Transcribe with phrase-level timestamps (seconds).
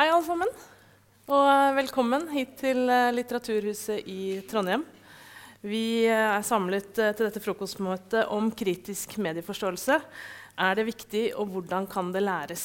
[0.00, 0.48] Hei, alle sammen.
[1.28, 4.80] Og velkommen hit til eh, Litteraturhuset i Trondheim.
[5.60, 9.98] Vi eh, er samlet eh, til dette frokostmøtet om kritisk medieforståelse.
[10.56, 12.64] Er det viktig, og hvordan kan det læres?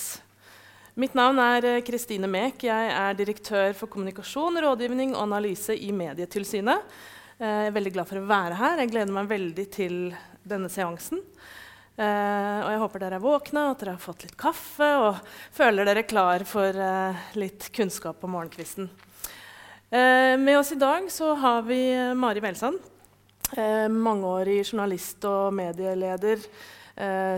[0.96, 2.64] Mitt navn er Kristine Mek.
[2.70, 6.88] Jeg er direktør for kommunikasjon, rådgivning og analyse i Medietilsynet.
[7.36, 8.80] Jeg er veldig glad for å være her.
[8.80, 10.00] Jeg gleder meg veldig til
[10.48, 11.20] denne seansen.
[11.96, 15.16] Eh, og jeg håper dere er våkne, at dere har fått litt kaffe og
[15.56, 18.90] føler dere klar for eh, litt kunnskap på morgenkvisten.
[19.96, 21.80] Eh, med oss i dag så har vi
[22.16, 22.80] Mari Welsand.
[23.56, 26.40] Mangeårig journalist og medieleder.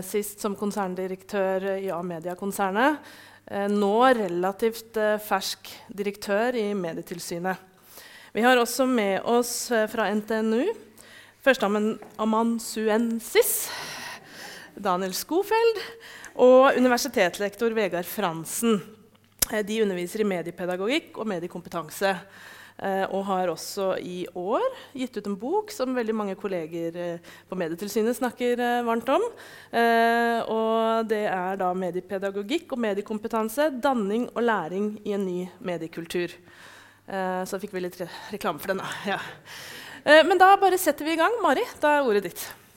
[0.02, 2.96] Sist som konserndirektør i A-media-konsernet.
[3.68, 5.68] Nå relativt fersk
[6.00, 7.56] direktør i Medietilsynet.
[8.32, 10.64] Vi har også med oss fra NTNU
[11.44, 13.68] førsteamanuensis
[14.82, 15.80] Daniel Skofeld
[16.38, 18.78] og universitetslektor Vegard Fransen.
[19.50, 22.12] Eh, De underviser i mediepedagogikk og mediekompetanse.
[22.78, 24.62] eh, Og har også i år
[24.94, 29.22] gitt ut en bok som veldig mange kolleger eh, på Medietilsynet snakker varmt om.
[30.48, 36.28] Og det er da mediepedagogikk og mediekompetanse, danning og læring i en ny mediekultur.
[37.08, 38.88] Så fikk vi litt re reklame for den, da.
[39.08, 39.18] Ja.
[40.28, 41.32] Men da bare setter vi i gang.
[41.42, 42.67] Mari, da er ordet ditt.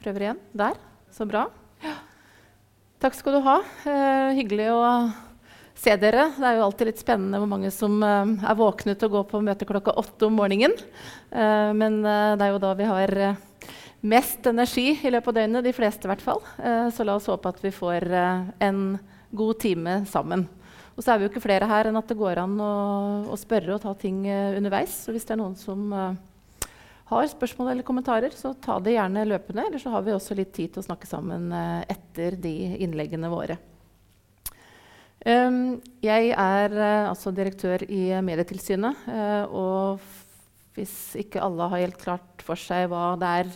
[0.00, 0.38] Prøver igjen.
[0.56, 0.78] Der.
[1.12, 1.42] Så bra.
[1.84, 1.98] Ja.
[3.02, 3.58] Takk skal du ha.
[3.84, 4.84] Eh, hyggelig å
[5.76, 6.30] se dere.
[6.38, 9.22] Det er jo alltid litt spennende hvor mange som eh, er våkne til å gå
[9.28, 10.72] på møte klokka åtte om morgenen.
[11.28, 13.68] Eh, men eh, det er jo da vi har eh,
[14.00, 16.40] mest energi i løpet av døgnet, de fleste i hvert fall.
[16.56, 18.82] Eh, så la oss håpe at vi får en
[19.36, 20.46] god time sammen.
[20.96, 22.72] Og så er vi jo ikke flere her enn at det går an å,
[23.36, 24.96] å spørre og ta ting underveis.
[25.04, 25.92] Så hvis det er noen som
[27.10, 29.66] har spørsmål eller kommentarer, så ta det gjerne løpende.
[29.66, 33.30] Eller så har vi også litt tid til å snakke sammen eh, etter de innleggene
[33.32, 33.58] våre.
[35.20, 39.08] Um, jeg er eh, altså direktør i Medietilsynet.
[39.10, 40.00] eh, og
[40.78, 43.50] hvis ikke alle har helt klart for seg hva det er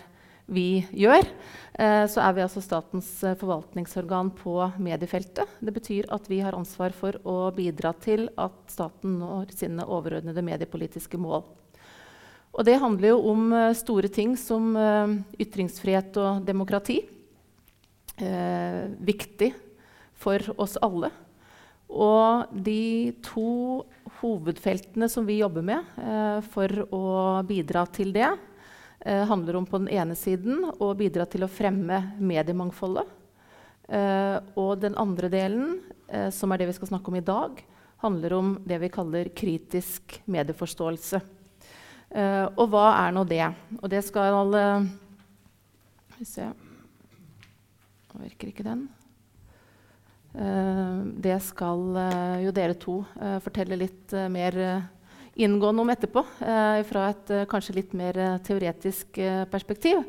[0.44, 1.24] vi gjør,
[1.72, 3.06] så er vi altså statens
[3.40, 5.54] forvaltningsorgan på mediefeltet.
[5.64, 10.44] Det betyr at vi har ansvar for å bidra til at staten når sine overordnede
[10.44, 11.46] mediepolitiske mål.
[12.54, 17.00] Og det handler jo om eh, store ting som eh, ytringsfrihet og demokrati.
[18.14, 19.50] Eh, viktig
[20.14, 21.10] for oss alle.
[21.90, 23.82] Og de to
[24.20, 27.04] hovedfeltene som vi jobber med eh, for å
[27.46, 28.30] bidra til det,
[29.04, 33.10] eh, handler om på den ene siden å bidra til å fremme mediemangfoldet.
[33.90, 35.78] Eh, og den andre delen,
[36.30, 37.58] som er det vi skal snakke om i dag,
[38.04, 41.18] handler om det vi kaller kritisk medieforståelse.
[42.14, 43.46] Eh, og hva er nå det?
[43.80, 44.84] Og det skal uh,
[46.12, 46.44] Skal vi se
[48.14, 48.84] Nå virker ikke den.
[50.34, 54.86] Uh, det skal eh, jo dere to eh, fortelle litt eh, mer eh,
[55.34, 56.22] inngående om etterpå.
[56.42, 60.02] eh, fra et eh, kanskje litt mer eh, teoretisk eh, perspektiv.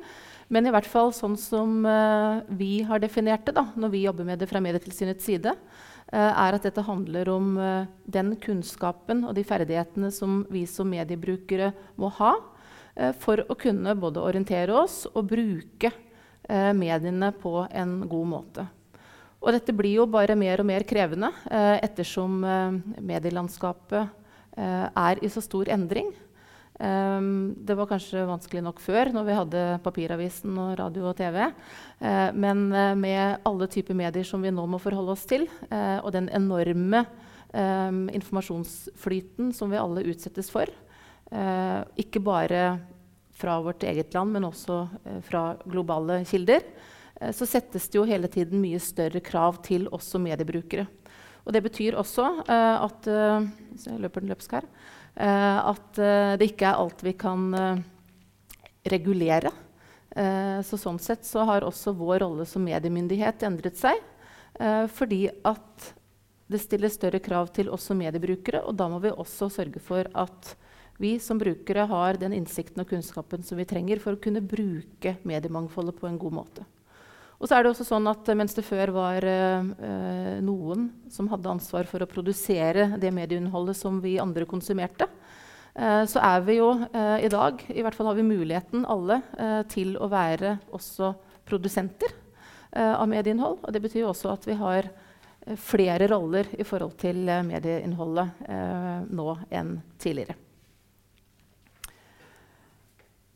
[0.53, 4.27] Men i hvert fall sånn som eh, vi har definert det da, når vi jobber
[4.27, 9.35] med det fra Medietilsynets side, eh, er at dette handler om eh, den kunnskapen og
[9.37, 12.35] de ferdighetene som vi som mediebrukere må ha
[12.95, 18.67] eh, for å kunne både orientere oss og bruke eh, mediene på en god måte.
[19.45, 24.01] Og dette blir jo bare mer og mer krevende eh, ettersom eh, medielandskapet
[24.57, 26.09] eh, er i så stor endring.
[26.75, 31.45] Um, det var kanskje vanskelig nok før, når vi hadde papiravisen og radio og TV.
[32.01, 36.01] Uh, men eh, med alle typer medier som vi nå må forholde oss til, uh,
[36.01, 37.05] og den enorme
[37.53, 40.67] um, informasjonsflyten som vi alle utsettes for,
[41.31, 42.67] uh, ikke bare
[43.35, 46.63] fra vårt eget land, men også eh, fra globale kilder,
[47.19, 50.87] eh, så settes det jo hele tiden mye større krav til oss som mediebrukere.
[51.45, 55.99] Og det betyr også eh, at eh, så jeg løper den løpsk her, eh, at
[56.01, 57.83] eh, det ikke er alt vi kan eh,
[58.91, 59.51] regulere.
[60.15, 63.99] Eh, så sånn sett så har også vår rolle som mediemyndighet endret seg.
[64.59, 65.93] eh, fordi at
[66.47, 70.05] det stiller større krav til oss som mediebrukere, og da må vi også sørge for
[70.13, 70.55] at
[71.01, 75.17] vi som brukere har den innsikten og kunnskapen som vi trenger for å kunne bruke
[75.23, 76.67] mediemangfoldet på en god måte.
[77.39, 81.27] Og så er det også sånn at Mens det før var eh, eh, noen som
[81.31, 85.07] hadde ansvar for å produsere det medieinnholdet som vi andre konsumerte,
[85.75, 89.19] eh, så er vi jo eh, i dag I hvert fall har vi muligheten alle
[89.37, 91.11] eh, til å være også
[91.45, 92.13] produsenter
[92.71, 93.59] eh, av medieinnhold.
[93.63, 94.89] Og det betyr jo også at vi har
[95.61, 98.47] flere roller i forhold til medieinnholdet
[99.13, 100.33] nå enn tidligere.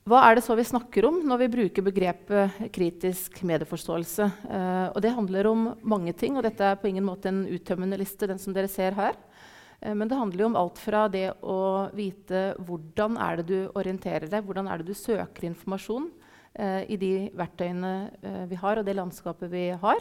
[0.08, 4.28] Hva er det så vi snakker om når vi bruker begrepet kritisk medieforståelse?
[4.48, 8.00] Eh, og det handler om mange ting, og dette er på ingen måte en uttømmende
[8.00, 8.28] liste.
[8.28, 9.18] den som dere ser her.
[9.82, 14.30] Eh, men det handler om alt fra det å vite hvordan er det du orienterer
[14.32, 16.10] deg, hvordan er det du søker informasjon
[16.56, 17.94] eh, i de verktøyene
[18.24, 20.00] eh, vi har, og det landskapet vi har.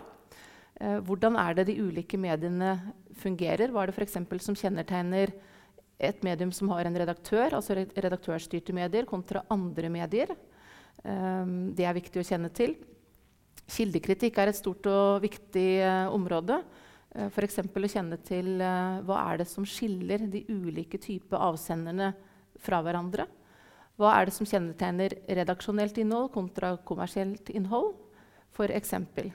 [0.80, 2.78] Eh, hvordan er det de ulike mediene
[3.18, 3.74] fungerer?
[3.74, 5.34] Hva er det for som kjennetegner
[5.98, 10.30] et medium som har en redaktør, altså redaktørstyrte medier, kontra andre medier.
[11.02, 12.76] Um, det er viktig å kjenne til.
[13.68, 16.60] Kildekritikk er et stort og viktig uh, område.
[17.14, 17.60] Uh, F.eks.
[17.66, 22.12] å kjenne til uh, hva er det som skiller de ulike typer avsenderne
[22.62, 23.26] fra hverandre.
[23.98, 27.96] Hva er det som kjennetegner redaksjonelt innhold kontra kommersielt innhold?
[28.54, 29.32] For eksempel.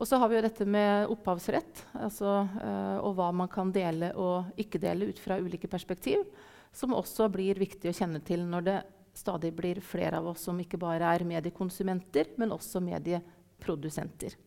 [0.00, 4.14] Og så har vi jo dette med opphavsrett, altså, uh, og hva man kan dele
[4.16, 6.24] og ikke dele ut fra ulike perspektiv,
[6.72, 8.78] som også blir viktig å kjenne til når det
[9.20, 14.38] stadig blir flere av oss som ikke bare er mediekonsumenter, men også medieprodusenter.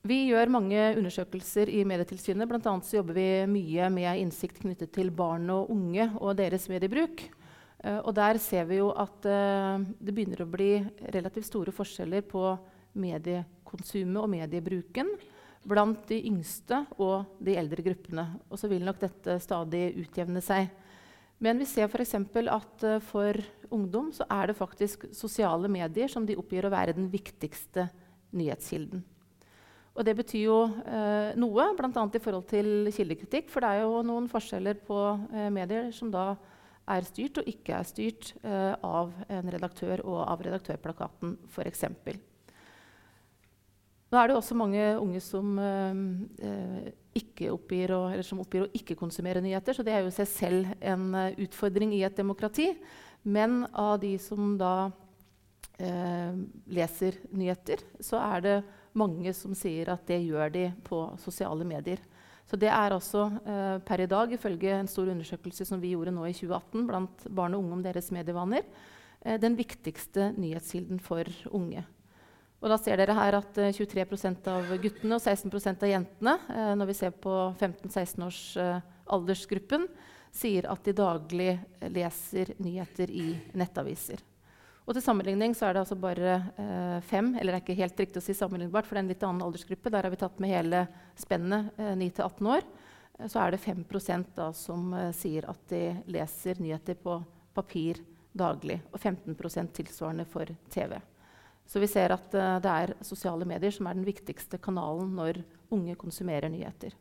[0.00, 2.48] Vi gjør mange undersøkelser i Medietilsynet.
[2.48, 7.26] Blant annet jobber vi mye med innsikt knyttet til barn og unge og deres mediebruk.
[7.80, 10.72] Uh, og der ser vi jo at uh, det begynner å bli
[11.14, 12.44] relativt store forskjeller på
[13.00, 15.14] mediekonsumet og mediebruken
[15.70, 18.26] blant de yngste og de eldre gruppene.
[18.48, 20.68] Og så vil nok dette stadig utjevne seg.
[21.40, 22.16] Men vi ser f.eks.
[22.16, 23.40] at uh, for
[23.72, 27.88] ungdom så er det faktisk sosiale medier som de oppgir å være den viktigste
[28.36, 29.02] nyhetskilden.
[30.00, 32.04] Og det betyr jo eh, noe, bl.a.
[32.14, 33.50] i forhold til kildekritikk.
[33.50, 34.98] For det er jo noen forskjeller på
[35.34, 36.32] eh, medier som da
[36.90, 41.84] er styrt og ikke er styrt eh, av en redaktør og av redaktørplakaten f.eks.
[44.10, 46.88] Nå er det også mange unge som, eh,
[47.20, 50.74] ikke oppgir å, som oppgir å ikke konsumere nyheter, så det er jo seg selv
[50.78, 52.72] en uh, utfordring i et demokrati.
[53.22, 54.90] Men av de som da
[55.78, 56.36] eh,
[56.70, 58.56] leser nyheter, så er det
[58.98, 62.00] mange som sier at det gjør de på sosiale medier.
[62.50, 66.10] Så det er altså eh, per i dag, ifølge en stor undersøkelse som vi gjorde
[66.16, 68.66] nå i 2018 blant barn og unge om deres medievaner,
[69.22, 71.84] eh, den viktigste nyhetskilden for unge.
[72.60, 76.72] Og da ser dere her at eh, 23% av guttene og 16% av jentene eh,
[76.76, 78.82] når vi ser på 15-16 års eh,
[79.14, 79.86] aldersgruppen,
[80.34, 81.52] sier at de daglig
[81.90, 84.20] leser nyheter i nettaviser.
[84.88, 88.00] Og til sammenligning så er det altså bare eh, fem eller det er ikke helt
[88.00, 89.92] riktig å si sammenlignbart, for det er en litt annen aldersgruppe.
[89.92, 90.86] Der har vi tatt med hele
[91.20, 92.66] spennet eh, 9-18 år.
[93.28, 97.20] Så er det 5% da, som eh, sier at de leser nyheter på
[97.54, 98.00] papir
[98.32, 98.80] daglig.
[98.92, 100.96] Og 15% tilsvarende for TV.
[101.70, 105.42] Så vi ser at eh, det er sosiale medier som er den viktigste kanalen når
[105.70, 106.96] unge konsumerer nyheter.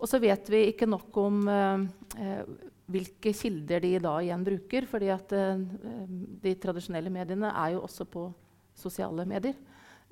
[0.00, 1.84] Og så vet vi ikke nok om eh,
[2.20, 4.86] eh hvilke kilder de da igjen bruker.
[4.86, 5.62] fordi at eh,
[6.44, 8.26] de tradisjonelle mediene er jo også på
[8.74, 9.56] sosiale medier.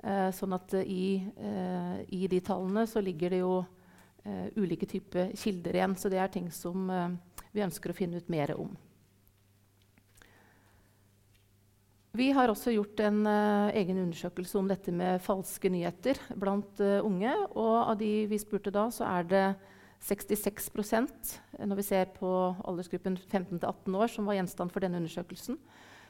[0.03, 3.63] Eh, sånn at i, eh, i, de tallene så ligger det jo
[4.55, 5.97] ulike typer kilder igjen.
[5.99, 6.87] Så det er ting som
[7.51, 8.69] vi ønsker å finne ut mer om.
[12.13, 17.01] Vi har også gjort en uh, egen undersøkelse om dette med falske nyheter blant uh,
[17.01, 17.31] unge.
[17.57, 19.45] Og av de vi spurte da, så er det
[20.03, 21.33] 66%
[21.63, 22.29] når vi ser på
[22.67, 25.59] aldersgruppen 15-18 år, som var gjenstand for denne undersøkelsen,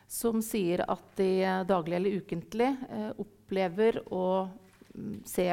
[0.10, 4.50] som sier at de daglig eller ukentlig eh, opplever å
[4.96, 5.48] mm, se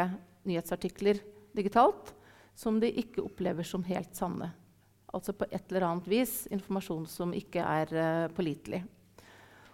[0.49, 1.21] nyhetsartikler
[1.57, 2.15] digitalt
[2.57, 4.51] som de ikke opplever som helt sanne.
[5.11, 8.83] Altså på et eller annet vis informasjon som ikke er eh, pålitelig.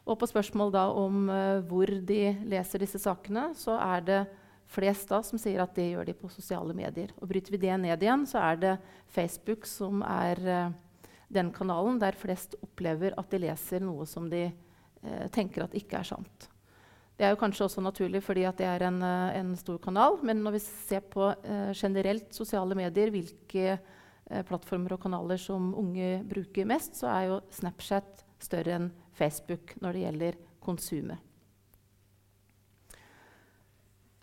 [0.06, 4.20] Og på spørsmål om eh, hvor de leser disse sakene, så er det
[4.66, 7.12] flest da som sier at det gjør de på sosiale medier.
[7.20, 8.75] Og Bryter vi det ned igjen, så er det
[9.14, 10.75] Facebook som er uh,
[11.32, 15.99] den kanalen der flest opplever at de leser noe som de eh, tenker at ikke
[15.99, 16.46] er sant.
[17.18, 20.20] Det er jo kanskje også naturlig fordi det er en, uh, en, stor kanal.
[20.23, 21.32] Men når vi ser på
[21.75, 23.78] generelt sosiale medier, hvilke
[24.46, 29.94] plattformer og kanaler som unge bruker mest, så er jo Snapchat større enn Facebook når
[29.99, 31.25] det gjelder konsumet.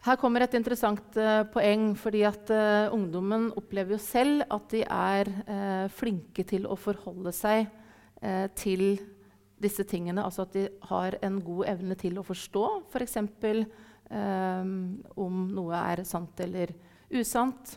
[0.03, 1.93] Her kommer et interessant uh, poeng.
[1.95, 7.31] fordi at uh, Ungdommen opplever jo selv at de er uh, flinke til å forholde
[7.35, 7.71] seg
[8.55, 9.01] til
[9.59, 10.23] disse tingene.
[10.23, 13.17] Altså at de har en god evne til å forstå f.eks.
[13.41, 13.65] For
[15.19, 16.71] om noe er sant eller
[17.11, 17.73] usant.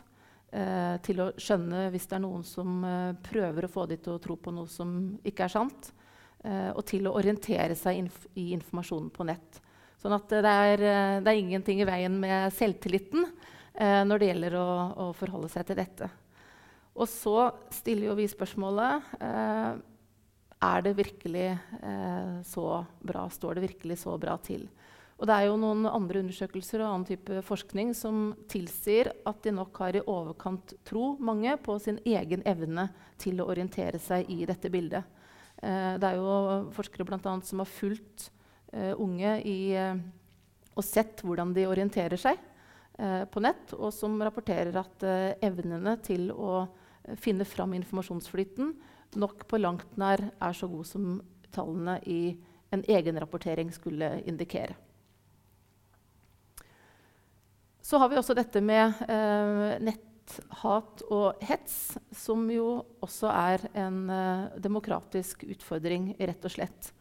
[1.03, 2.79] til å skjønne hvis det er noen som
[3.27, 5.91] prøver å få dem til å tro på noe som ikke er sant.
[6.47, 9.59] og til å orientere seg inf i informasjonen på nett.
[9.97, 10.85] Sånn at det er,
[11.25, 15.65] det er ingenting i veien med selvtilliten eh, når det gjelder å, å, forholde seg
[15.67, 16.09] til dette.
[16.97, 19.71] Og så stiller jo vi spørsmålet eh,
[20.67, 22.67] er det virkelig eh, så
[22.99, 24.67] bra, står det virkelig så bra til.
[25.17, 29.53] Og det er jo noen andre undersøkelser og annen type forskning som tilsier at de
[29.55, 32.89] nok har i overkant tro, mange, på sin egen evne
[33.21, 35.05] til å orientere seg i dette bildet.
[35.57, 38.36] Eh, det er jo forskere blant annet, som har fulgt eh,
[38.99, 39.95] unge i, eh,
[40.75, 42.37] og sett hvordan de orienterer seg
[42.99, 46.67] eh, på nett, og som rapporterer at eh, evnene til å
[47.21, 48.73] finne fram informasjonsflyten
[49.15, 51.21] nok på langt nær er så god som
[51.55, 52.35] tallene i
[52.75, 54.75] en egenrapportering skulle indikere.
[57.81, 64.01] Så har vi også dette med eh, netthat og hets, som jo også er en
[64.11, 66.91] eh, demokratisk utfordring, rett og slett.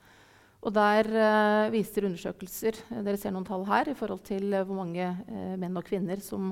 [0.66, 4.80] Og der eh, viser undersøkelser Dere ser noen tall her i forhold til eh, hvor
[4.80, 6.50] mange eh, menn og kvinner som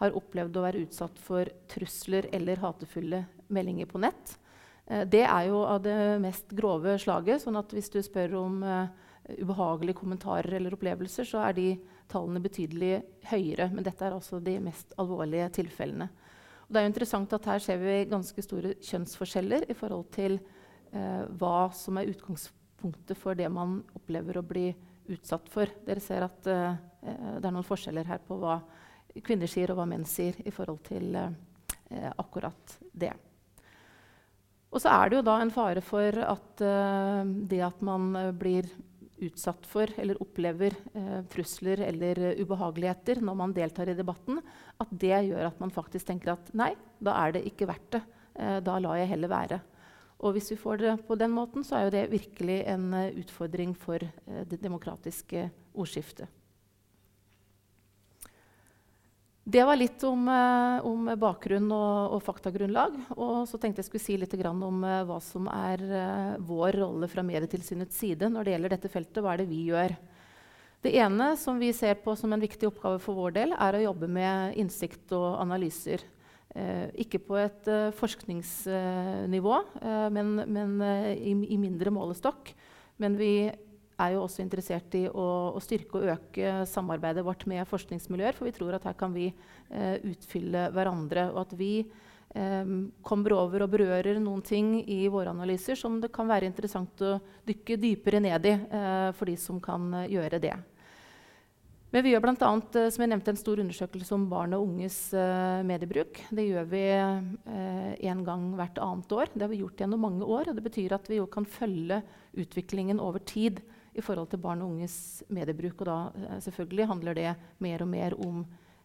[0.00, 3.20] har opplevd å være utsatt for trusler eller hatefulle
[3.54, 4.32] meldinger på nett.
[4.90, 7.44] Eh, det er jo av det mest grove slaget.
[7.44, 8.56] sånn at hvis du spør om
[9.30, 11.66] ubehagelige kommentarer eller opplevelser, så er de
[12.10, 12.96] tallene betydelig
[13.30, 13.68] høyere.
[13.70, 16.08] Men dette er altså de mest alvorlige tilfellene.
[16.66, 20.40] Og det er jo interessant at Her ser vi ganske store kjønnsforskjeller i forhold til
[20.40, 22.61] eh, hva som er utgangspunktet
[23.18, 24.70] for det man opplever å bli
[25.12, 25.70] utsatt for.
[25.86, 28.60] Dere ser at uh, det er noen forskjeller her på hva
[29.24, 31.28] kvinner sier og hva menn sier i forhold til uh,
[32.16, 33.12] akkurat det.
[34.72, 38.70] Og så er det jo da en fare for at uh, det at man blir
[39.22, 40.74] utsatt for eller opplever
[41.30, 44.40] trusler eller ubehageligheter når man deltar i debatten,
[44.82, 48.00] at det gjør at man faktisk tenker at nei, da er det ikke verdt det.
[48.66, 49.60] Da lar jeg heller være.
[50.22, 53.10] Og hvis vi får det på den måten, så er jo det virkelig en uh,
[53.18, 56.30] utfordring for eh, det demokratiske ordskiftet.
[59.42, 62.94] Det var litt om, eh, om bakgrunn og, og, faktagrunnlag.
[63.16, 67.08] Og så tenkte jeg skulle si litt om eh, hva som er eh, vår rolle
[67.10, 69.18] fra Medietilsynets side når det gjelder dette feltet.
[69.18, 69.96] Hva er det vi gjør?
[70.82, 73.82] Det ene som vi ser på som en viktig oppgave for vår del, er å
[73.82, 76.06] jobbe med innsikt og analyser.
[76.52, 80.74] Eh, ikke på et eh, forskningsnivå, eh, men, men
[81.16, 82.52] i, i, mindre målestokk.
[83.00, 87.64] Men vi er jo også interessert i å, å, styrke og øke samarbeidet vårt med
[87.70, 88.36] forskningsmiljøer.
[88.36, 89.30] For vi tror at her kan vi
[89.72, 91.28] utfylle hverandre.
[91.32, 91.74] Og at vi
[93.04, 97.18] kommer over og berører noen ting i våre analyser som det kan være interessant å
[97.46, 98.54] dykke dypere ned i
[99.18, 100.54] for de som kan gjøre det.
[101.92, 102.52] Men vi gjør bl.a.
[102.80, 106.22] Eh, som jeg nevnte, en stor undersøkelse om barn og unges uh, mediebruk.
[106.32, 109.32] Det gjør vi én uh, gang hvert annet år.
[109.34, 110.48] Det har vi gjort gjennom mange år.
[110.48, 112.00] og Det betyr at vi kan følge
[112.32, 113.60] utviklingen over tid
[113.92, 114.96] i forhold til barn og unges
[115.32, 115.82] mediebruk.
[115.82, 117.28] Og da eh, selvfølgelig handler det
[117.64, 118.40] mer og mer om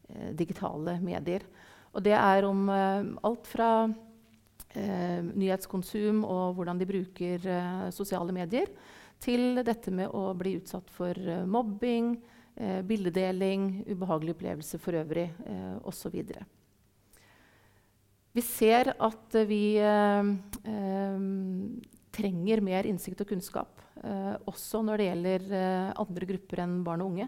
[0.09, 1.45] eh, digitale medier.
[1.93, 8.35] Og det er om eh, alt fra eh, nyhetskonsum og hvordan de bruker eh, sosiale
[8.35, 8.71] medier,
[9.17, 11.17] til dette med å bli utsatt for
[12.57, 16.19] eh, bildedeling, ubehagelige opplevelser for øvrig eh, osv.
[18.37, 19.79] Vi ser at vi
[22.17, 23.81] trenger mer innsikt og kunnskap.
[24.03, 27.27] Eh, også når det gjelder eh, andre grupper enn barn og unge.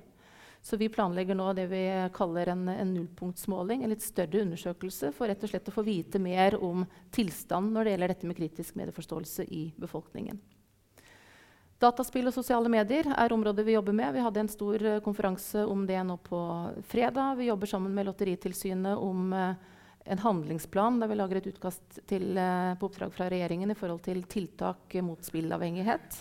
[0.62, 5.31] Så vi planlegger nå det vi kaller en, en, nullpunktsmåling, en litt større undersøkelse, for
[5.31, 6.83] rett og slett å få vite mer om
[7.15, 10.41] tilstanden når det gjelder dette med kritisk medieforståelse i befolkningen.
[11.79, 14.12] Dataspill og sosiale medier er området vi jobber med.
[14.12, 16.39] Vi hadde en stor uh, konferanse om det nå på
[16.91, 17.38] fredag.
[17.39, 19.53] Vi jobber sammen med Lotteritilsynet om uh,
[20.03, 24.03] en handlingsplan der vi lager et utkast til, uh, på oppdrag fra regjeringen i forhold
[24.03, 26.19] til tiltak mot spillavhengighet.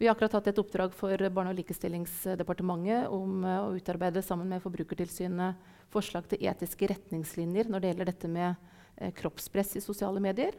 [0.00, 4.64] Vi har akkurat hatt et oppdrag for Barne- og likestillingsdepartementet om å utarbeide sammen med
[4.64, 10.56] Forbrukertilsynet forslag til etiske retningslinjer når det gjelder dette med kroppspress i sosiale medier.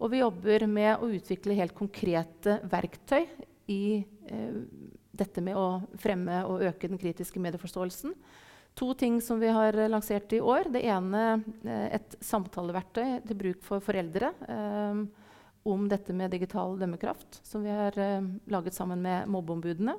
[0.00, 3.24] Og vi jobber med å utvikle helt konkrete verktøy
[3.68, 4.58] i eh,
[5.18, 8.14] dette med å fremme og øke den kritiske medieforståelsen.
[8.78, 10.68] To ting som vi har lansert i år.
[10.70, 11.22] Det ene
[11.90, 14.34] et samtaleverktøy til bruk for foreldre.
[14.48, 15.06] eh,
[15.68, 19.96] om dette med digital dømmekraft, som vi har eh, laget sammen med mobbeombudene.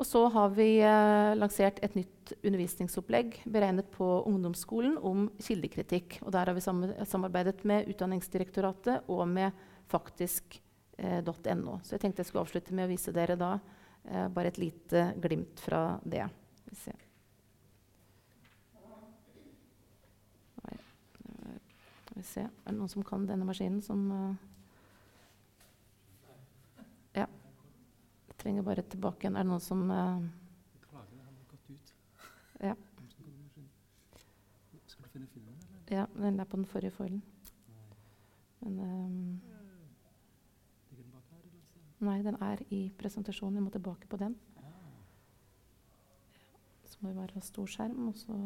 [0.00, 6.20] Og så har vi eh, lansert et nytt undervisningsopplegg beregnet på ungdomsskolen om kildekritikk.
[6.24, 9.56] Og der har vi samarbeidet med Utdanningsdirektoratet og med
[9.92, 10.66] faktisk.no.
[11.00, 11.22] Eh,
[11.56, 11.78] .no.
[11.82, 13.54] Så jeg tenkte jeg skulle avslutte med å vise dere da
[14.04, 16.26] eh, bare et lite glimt fra det.
[16.68, 16.76] Vi
[22.20, 24.34] eh, Er det noen som kan denne maskinen som uh,
[27.16, 27.24] Ja.
[28.28, 29.40] Jeg trenger bare tilbake igjen.
[29.40, 30.20] Er det noen som uh,
[32.60, 32.76] Ja.
[34.84, 35.80] Skal du finne filmen, eller?
[35.96, 37.22] Ja, den er på den forrige foilen.
[42.40, 43.58] Er i presentasjonen.
[43.58, 44.36] Vi må tilbake på den.
[46.84, 48.36] Så må vi bare ha stor skjerm, og så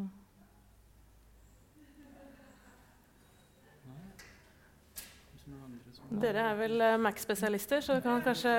[6.14, 8.52] Dere er vel uh, Mac-spesialister, så dere kan kanskje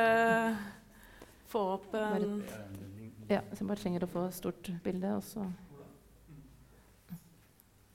[1.49, 2.43] få opp en
[3.29, 5.45] Ja, så jeg bare trenger å få stort bilde, og så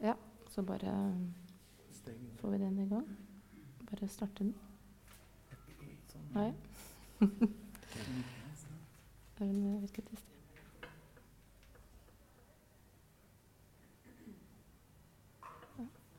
[0.01, 0.15] Ja,
[0.49, 0.95] så bare
[2.41, 3.07] får vi den i gang.
[3.91, 4.55] Bare starte den.
[6.33, 6.53] Nei.
[7.21, 7.29] Er
[9.39, 10.31] den virket i sted?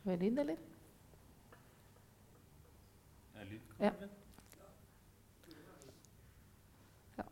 [0.03, 0.57] Har vi lyd, eller?
[3.81, 3.91] Ja.
[7.17, 7.23] ja.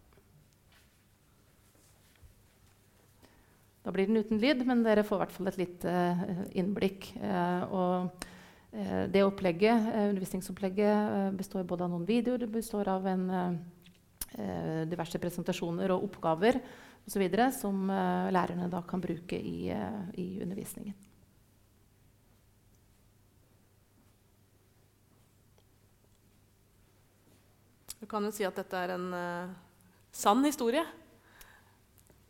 [3.84, 7.12] Da blir den uten lyd, men dere får i hvert fall et lite uh, innblikk.
[7.22, 8.28] Uh, og
[8.70, 13.26] det opplegget, undervisningsopplegget består både av noen videoer, det består av en,
[14.86, 16.60] diverse presentasjoner og oppgaver
[17.10, 17.26] osv.
[17.58, 19.72] som lærerne da kan bruke i,
[20.22, 20.94] i undervisningen.
[28.00, 29.52] Du kan jo si at dette er en uh,
[30.16, 30.86] sann historie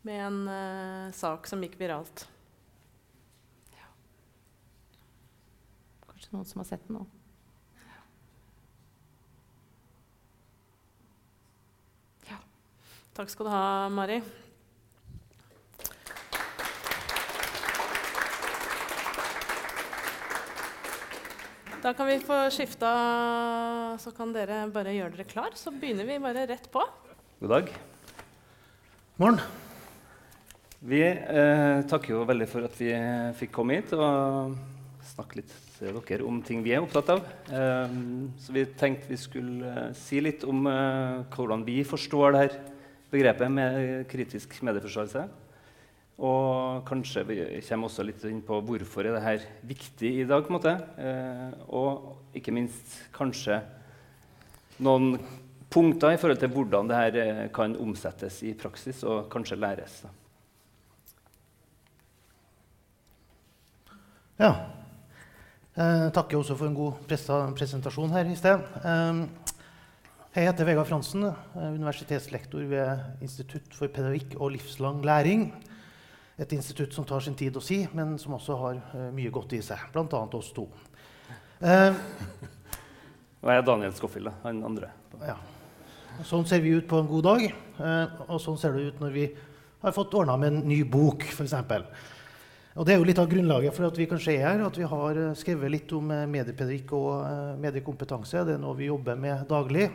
[0.02, 2.24] med en uh, sak som gikk viralt.
[3.76, 3.86] Ja.
[6.08, 7.06] Kanskje noen som har sett den nå.
[12.30, 12.38] Ja.
[13.16, 14.20] Takk skal du ha, Mari.
[21.80, 22.88] Da kan vi få skifta,
[23.98, 25.54] så kan dere bare gjøre dere klar.
[25.56, 26.82] Så begynner vi bare rett på.
[27.40, 27.72] God dag.
[29.16, 29.40] Morgen.
[30.80, 32.92] Vi eh, takker jo veldig for at vi
[33.36, 34.54] fikk komme hit og
[35.10, 37.22] snakke litt til dere om ting vi er opptatt av.
[37.48, 37.94] Eh,
[38.40, 42.56] så vi tenkte vi skulle eh, si litt om eh, hvordan vi forstår det her
[43.10, 45.24] begrepet med kritisk medieforståelse.
[46.20, 50.44] Og kanskje vi kommer også litt inn på hvorfor er dette viktig i dag.
[50.44, 50.74] på en måte.
[51.00, 53.62] Eh, og ikke minst kanskje
[54.84, 55.14] noen
[55.72, 60.02] punkter i forhold til hvordan dette kan omsettes i praksis og kanskje læres.
[64.40, 64.79] Ja.
[65.78, 68.62] Eh, takker også for en god presentasjon her i sted.
[68.82, 69.20] Eh,
[70.34, 75.52] jeg heter Vegard Fransen, universitetslektor ved Institutt for pedagogikk og livslang læring
[76.40, 78.78] et institutt som tar sin tid å si, men som også har
[79.12, 79.82] mye godt i seg.
[79.92, 80.20] Bl.a.
[80.38, 80.64] oss to.
[81.60, 81.92] Uh,
[83.42, 84.88] og jeg er Daniel Skoffild, han andre.
[85.20, 85.34] Ja.
[86.24, 87.44] Sånn ser vi ut på en god dag,
[88.28, 89.26] og sånn ser det ut når vi
[89.82, 91.54] har fått ordna med en ny bok, f.eks.
[92.78, 94.86] Og det er jo litt av grunnlaget for at vi kanskje er her, at vi
[94.86, 98.44] har skrevet litt om mediepedagogikk og mediekompetanse.
[98.46, 99.88] Det er noe vi jobber med daglig.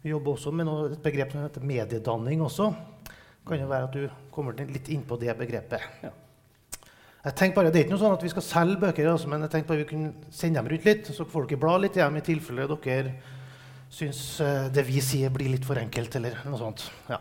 [0.00, 3.88] Vi jobber også med noe, et begrep som heter mediedanning også Det kan jo være
[3.88, 5.82] at du kommer litt inn på det begrepet.
[6.02, 6.12] Ja.
[7.26, 9.42] Jeg tenker bare, Det er ikke noe sånn at vi skal selge bøker, altså, men
[9.42, 12.20] jeg tenkte bare vi kunne sende dem rundt litt, så får dere bla litt hjem
[12.20, 13.16] i tilfelle dere
[13.90, 14.20] syns
[14.74, 16.16] det vi sier, blir litt for enkelt.
[16.16, 16.90] eller noe sånt.
[17.10, 17.18] Ja,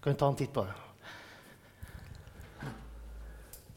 [0.00, 0.83] Kan vi ta en titt på det.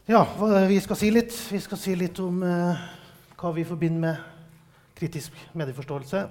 [0.08, 0.22] Ja,
[0.64, 1.34] vi skal si litt.
[1.52, 2.84] Vi skal si litt om eh,
[3.36, 6.22] hva vi forbinder med kritisk medieforståelse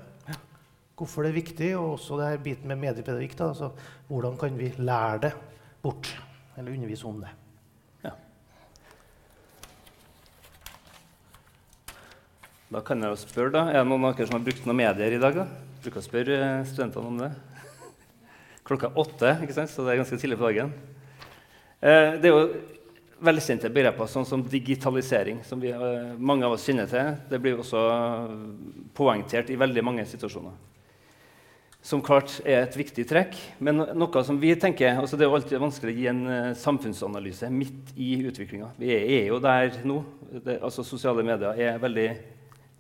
[0.98, 3.36] hvorfor det er viktig, og også det her biten med mediepedagogikk.
[3.38, 3.68] Da, altså,
[4.08, 5.30] hvordan kan vi lære det
[5.84, 6.10] bort,
[6.58, 7.30] eller undervise om det.
[8.02, 8.16] Ja.
[12.74, 13.62] Da kan jeg jo spørre, da.
[13.70, 15.38] Er det noen av dere som har brukt noen medier i dag?
[15.38, 15.46] da?
[15.84, 17.30] Bruker å spørre eh, studentene om det.
[18.72, 19.70] Klokka åtte, ikke sant?
[19.70, 20.74] så det er ganske tidlig på dagen.
[21.78, 22.50] Eh, det er jo
[23.24, 27.16] velkjente begreper sånn som digitalisering, som vi, eh, mange av oss kjenner til.
[27.30, 27.82] Det blir også
[28.94, 30.54] poengtert i veldig mange situasjoner
[31.88, 33.36] som klart er et viktig trekk.
[33.64, 36.56] Men noe som vi tenker, altså det er jo alltid vanskelig å gi en uh,
[36.58, 38.74] samfunnsanalyse midt i utviklinga.
[38.80, 40.02] Vi er, jo der nå.
[40.34, 42.10] Det, altså Sosiale medier er en veldig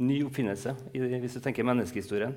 [0.03, 2.35] ny oppfinnelse hvis du tenker menneskehistorien.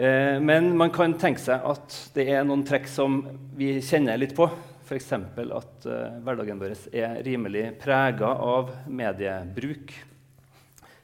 [0.00, 3.20] Eh, men man kan tenke seg at det er noen trekk som
[3.58, 4.48] vi kjenner litt på.
[4.90, 5.12] F.eks.
[5.14, 9.92] at uh, hverdagen vår er rimelig prega av mediebruk.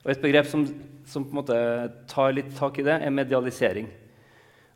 [0.02, 0.64] Og Et begrep som,
[1.06, 1.58] som på en måte
[2.10, 3.86] tar litt tak i det, er medialisering.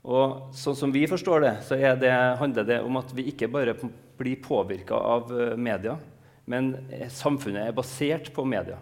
[0.07, 3.75] Og sånn som vi forstår det, så det, handler det om at vi ikke bare
[4.21, 5.99] blir påvirka av eh, media,
[6.47, 6.73] men
[7.11, 8.79] samfunnet er basert på media.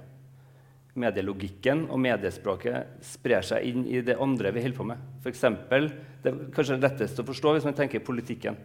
[0.99, 5.09] Medielogikken og mediespråket sprer seg inn i det andre vi holder på med.
[5.25, 5.89] For eksempel,
[6.23, 8.61] det er kanskje lettest å forstå hvis man tenker politikken.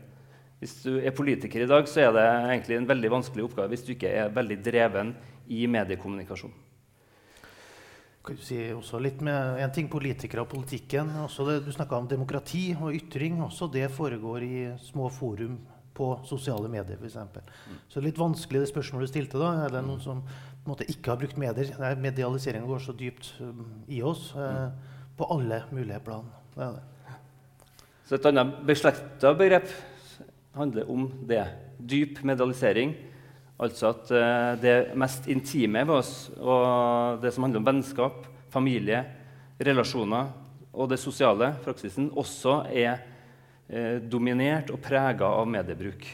[0.63, 3.81] Hvis du er politiker i dag, så er det egentlig en veldig vanskelig oppgave hvis
[3.83, 5.09] du ikke er veldig dreven
[5.51, 6.53] i mediekommunikasjon.
[8.23, 11.11] Kan du si også litt med En ting politikere og politikken.
[11.27, 13.41] Det, du snakka om demokrati og ytring.
[13.43, 15.59] Også det foregår i små forum
[15.93, 17.19] på sosiale medier, f.eks.
[17.19, 17.83] Mm.
[17.91, 19.43] Så litt vanskelig det spørsmålet du stilte.
[19.43, 19.65] da.
[19.65, 20.23] Er det noen som
[20.63, 21.75] måte ikke har brukt medier?
[21.99, 24.69] Medialiseringen går så dypt um, i oss eh,
[25.19, 26.31] på alle mulige plan.
[26.55, 27.17] Det det.
[28.07, 29.67] Så et annet beslekta begrep
[30.55, 31.45] handler om det.
[31.79, 32.93] Dyp medialisering.
[33.63, 39.03] Altså at uh, det mest intime ved oss, og det som handler om vennskap, familie,
[39.63, 40.31] relasjoner
[40.73, 42.97] og det sosiale, praksisen, også er
[43.69, 46.07] uh, dominert og prega av mediebruk.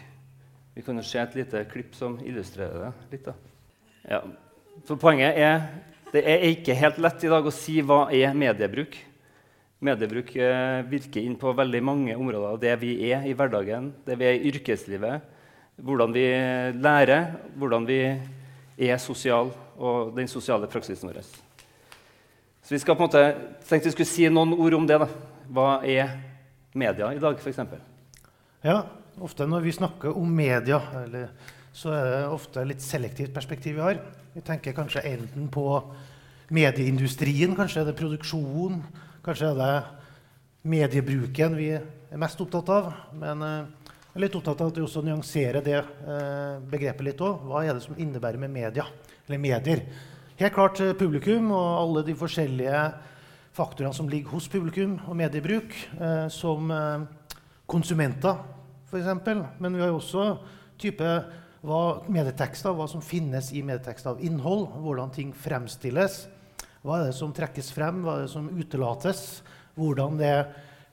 [0.75, 3.31] Vi kan jo se et lite klipp som illustrerer det litt.
[4.07, 4.21] Ja.
[4.87, 5.63] For poenget er
[6.09, 8.95] det er ikke helt lett i dag å si hva er mediebruk.
[9.79, 14.17] Mediebruk uh, virker inn på veldig mange områder av det vi er i hverdagen, det
[14.19, 15.35] vi er i yrkeslivet
[15.83, 16.25] hvordan vi
[16.79, 17.99] lærer, hvordan vi
[18.79, 21.21] er sosial, og den sosiale praksisen vår.
[21.23, 23.23] Så vi skal på en måte,
[23.67, 24.99] tenkte vi skulle si noen ord om det.
[24.99, 25.07] da.
[25.49, 26.11] Hva er
[26.77, 27.59] media i dag, f.eks.?
[28.63, 28.83] Ja,
[29.19, 31.29] ofte når vi snakker om media, eller,
[31.73, 34.01] så er det ofte litt selektivt perspektiv vi har.
[34.35, 35.65] Vi tenker kanskje enten på
[36.53, 38.83] medieindustrien, kanskje er det produksjonen,
[39.23, 39.73] kanskje er det
[40.69, 42.89] mediebruken vi er mest opptatt av.
[43.15, 47.23] Men eh, jeg er litt opptatt av at vi også nyanserer det eh, begrepet litt
[47.23, 47.45] òg.
[47.47, 48.87] Hva er det som innebærer med media,
[49.27, 49.83] eller medier?
[50.39, 52.83] Helt klart eh, publikum og alle de forskjellige
[53.55, 55.73] faktorene som ligger hos publikum og mediebruk,
[56.31, 56.69] som
[57.67, 58.37] konsumenter,
[58.87, 59.09] f.eks.
[59.59, 60.27] Men vi har jo også
[60.79, 61.07] type
[61.65, 66.21] hva, medietekster, hva som finnes i medietekster av innhold, hvordan ting fremstilles.
[66.85, 69.23] Hva er det som trekkes frem, hva er det som utelates?
[69.75, 70.33] Hvordan det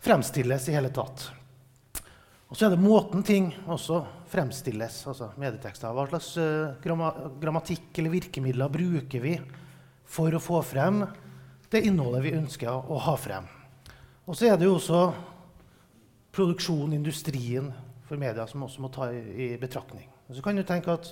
[0.03, 1.29] fremstilles i hele tatt.
[2.47, 5.95] Og så er det måten ting også fremstilles, altså medietekster.
[5.95, 6.77] Hva slags uh,
[7.43, 9.35] grammatikk eller virkemidler bruker vi
[10.07, 11.03] for å få frem
[11.73, 13.49] det innholdet vi ønsker å ha frem?
[14.27, 15.01] Og så er det jo også
[16.35, 17.73] produksjonen, industrien
[18.07, 20.07] for media, som også må ta i betraktning.
[20.27, 21.11] Og så kan du tenke at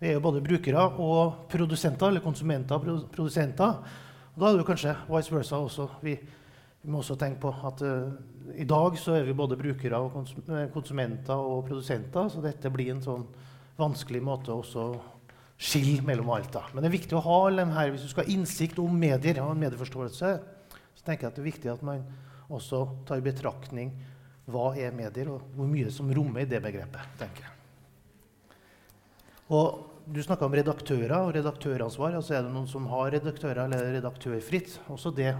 [0.00, 3.78] vi er jo både brukere og produsenter, eller konsumenter og produsenter.
[4.34, 5.88] Da er det kanskje vice versa også.
[6.02, 6.14] Vi,
[6.82, 8.14] vi må også tenke på at uh,
[8.58, 12.90] i dag så er vi både brukere, og eh, konsumenter og produsenter, så dette blir
[12.92, 13.22] en sånn
[13.78, 14.64] vanskelig måte å
[15.54, 16.50] skille mellom alt.
[16.52, 16.64] da.
[16.72, 19.40] Men det er viktig å ha dem her, hvis du skal ha innsikt om medier
[19.44, 20.34] og medieforståelse,
[20.74, 22.04] så tenker jeg at det er viktig at man
[22.52, 23.94] også tar i betraktning
[24.50, 27.16] hva er medier, og hvor mye som rommer i det begrepet.
[27.22, 27.52] tenker jeg.
[29.54, 32.12] Og Du snakka om redaktører og redaktøransvar.
[32.18, 34.74] altså Er det noen som har redaktører eller er det redaktørfritt?
[34.92, 35.32] Også det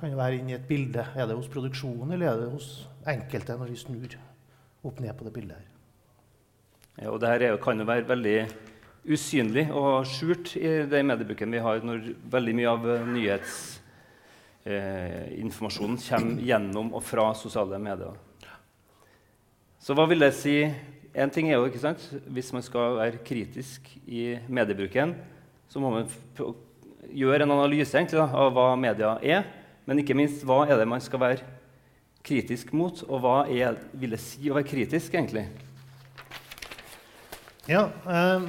[0.00, 1.04] kan jo være inni et bilde.
[1.14, 4.16] Er det hos produksjonen, eller er det hos enkelte når vi snur
[4.84, 5.64] opp ned på det bildet her?
[7.04, 8.48] Ja, og Dette kan jo være veldig
[9.14, 11.98] usynlig og skjult i den mediebruken vi har, når
[12.34, 12.80] veldig mye av
[13.14, 18.14] nyhetsinformasjonen eh, kommer gjennom og fra sosiale medier.
[19.78, 20.72] Så hva vil det si?
[21.14, 25.14] En ting er jo, ikke sant, Hvis man skal være kritisk i mediebruken,
[25.68, 26.08] så må man
[27.14, 29.44] gjøre en analyse egentlig, da, av hva media er.
[29.86, 31.44] Men ikke minst, hva er det man skal være
[32.24, 35.44] kritisk mot, og hva er, vil det si å være kritisk, egentlig?
[37.68, 38.48] Ja, eh,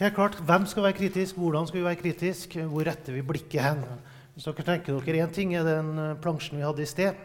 [0.00, 0.40] helt klart.
[0.40, 1.36] Hvem skal være kritisk?
[1.36, 2.56] Hvordan skal vi være kritisk?
[2.72, 3.84] Hvor retter vi blikket hen?
[4.32, 7.16] Hvis dere tenker dere Én ting er den eh, plansjen vi hadde i sted,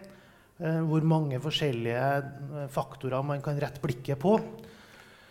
[0.60, 4.36] eh, hvor mange forskjellige eh, faktorer man kan rette blikket på.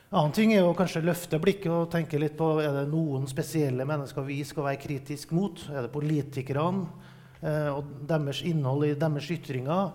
[0.06, 3.24] En annen ting er å kanskje løfte blikket og tenke litt på er det noen
[3.26, 5.64] spesielle mennesker vi skal være kritisk mot.
[5.72, 6.84] Er det politikerne?
[7.42, 9.90] Eh, og deres innhold i deres ytringer,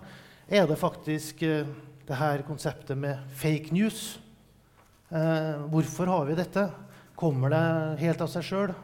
[0.52, 1.72] er det faktisk eh,
[2.04, 4.20] det her konseptet med fake news.
[5.08, 6.66] Eh, hvorfor har vi dette?
[7.16, 7.64] Kommer det
[8.04, 8.76] helt av seg sjøl?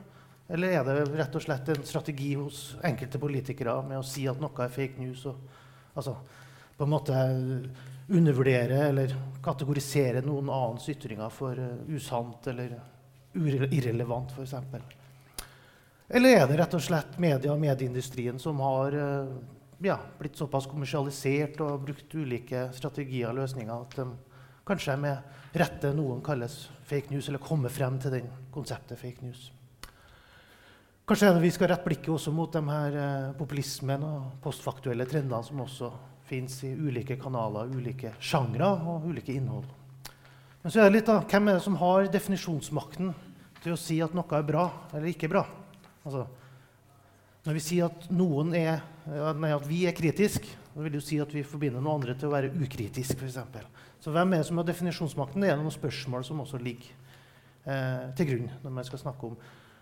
[0.49, 4.41] Eller er det rett og slett en strategi hos enkelte politikere med å si at
[4.41, 5.29] noe er fake news?
[5.29, 5.37] Og,
[5.93, 6.17] altså,
[6.79, 7.17] på en måte
[8.09, 9.13] undervurdere eller
[9.45, 12.79] kategorisere noen annens ytringer for uh, usant eller
[13.35, 14.55] irrelevant, f.eks.
[16.09, 19.35] Eller er det rett og slett media og medieindustrien som har eh,
[19.85, 24.07] ja, blitt såpass kommersialisert og brukt ulike strategier og løsninger at de
[24.69, 26.57] kanskje med rette noen kalles
[26.89, 29.51] fake news, eller kommer frem til den konseptet fake news?
[31.09, 35.61] Kanskje vi skal rette blikket også mot de her eh, populismen og postfaktuelle trendene som
[35.65, 35.93] også
[36.29, 39.67] fins i ulike kanaler, ulike sjangre og ulike innhold.
[40.63, 43.15] Men så er det litt da, hvem er det som har definisjonsmakten
[43.63, 45.45] til å si at noe er bra eller ikke bra?
[46.05, 46.27] Altså,
[47.47, 48.09] når vi sier at,
[48.59, 48.83] er,
[49.39, 52.29] nei, at vi er kritiske, vil det jo si at vi forbinder noen andre til
[52.29, 53.17] å være ukritisk.
[53.19, 53.65] For eksempel.
[54.01, 55.43] så hvem er det som har definisjonsmakten?
[55.43, 56.91] Det er noen spørsmål som også ligger
[57.65, 59.39] eh, til grunn når man skal snakke om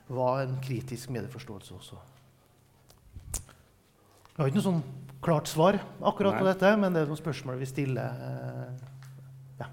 [0.07, 1.99] hva en kritisk medieforståelse også.
[3.35, 4.83] Jeg har ikke noe sånn
[5.25, 8.21] klart svar akkurat på dette, men det er noen spørsmål vi stiller.
[9.61, 9.71] Ja.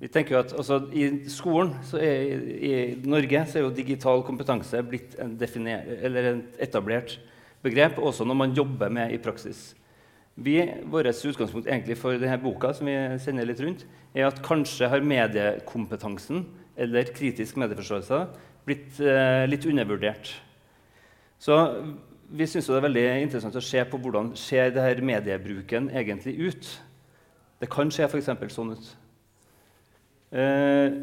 [0.00, 2.72] Vi tenker jo at altså, I skolen så er, i
[3.04, 7.18] Norge så er jo digital kompetanse blitt en, en etablert
[7.64, 9.70] begrep, også når man jobber med i praksis.
[10.40, 10.56] Vi,
[10.88, 15.04] Vårt utgangspunkt egentlig for denne boka som vi sender litt rundt, er at kanskje har
[15.04, 16.46] mediekompetansen
[16.80, 18.22] eller kritisk medieforståelse
[18.68, 20.32] blitt eh, litt undervurdert.
[21.40, 21.56] Så
[22.30, 26.36] vi syns det er veldig interessant å se på hvordan ser det her mediebruken egentlig
[26.38, 26.68] ut.
[27.60, 28.30] Det kan se f.eks.
[28.54, 28.90] sånn ut.
[30.30, 30.94] Eh,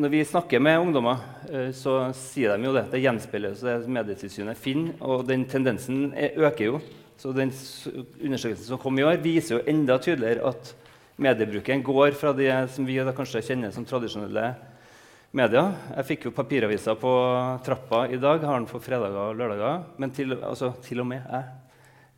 [0.00, 2.86] når vi snakker med ungdommer, eh, så sier de jo det.
[2.92, 6.80] Det gjenspeiles det Medietilsynet finner, og den tendensen er, øker jo.
[7.20, 10.74] Så den Undersøkelsen som kom i år, viser jo enda tydeligere at
[11.20, 14.54] mediebruken går fra det som vi kanskje kjenner som tradisjonelle
[15.36, 15.74] medier.
[15.96, 17.12] Jeg fikk jo papiraviser på
[17.66, 19.84] trappa i dag, har den for fredager og lørdager.
[20.00, 21.52] Men til, altså, til og med jeg,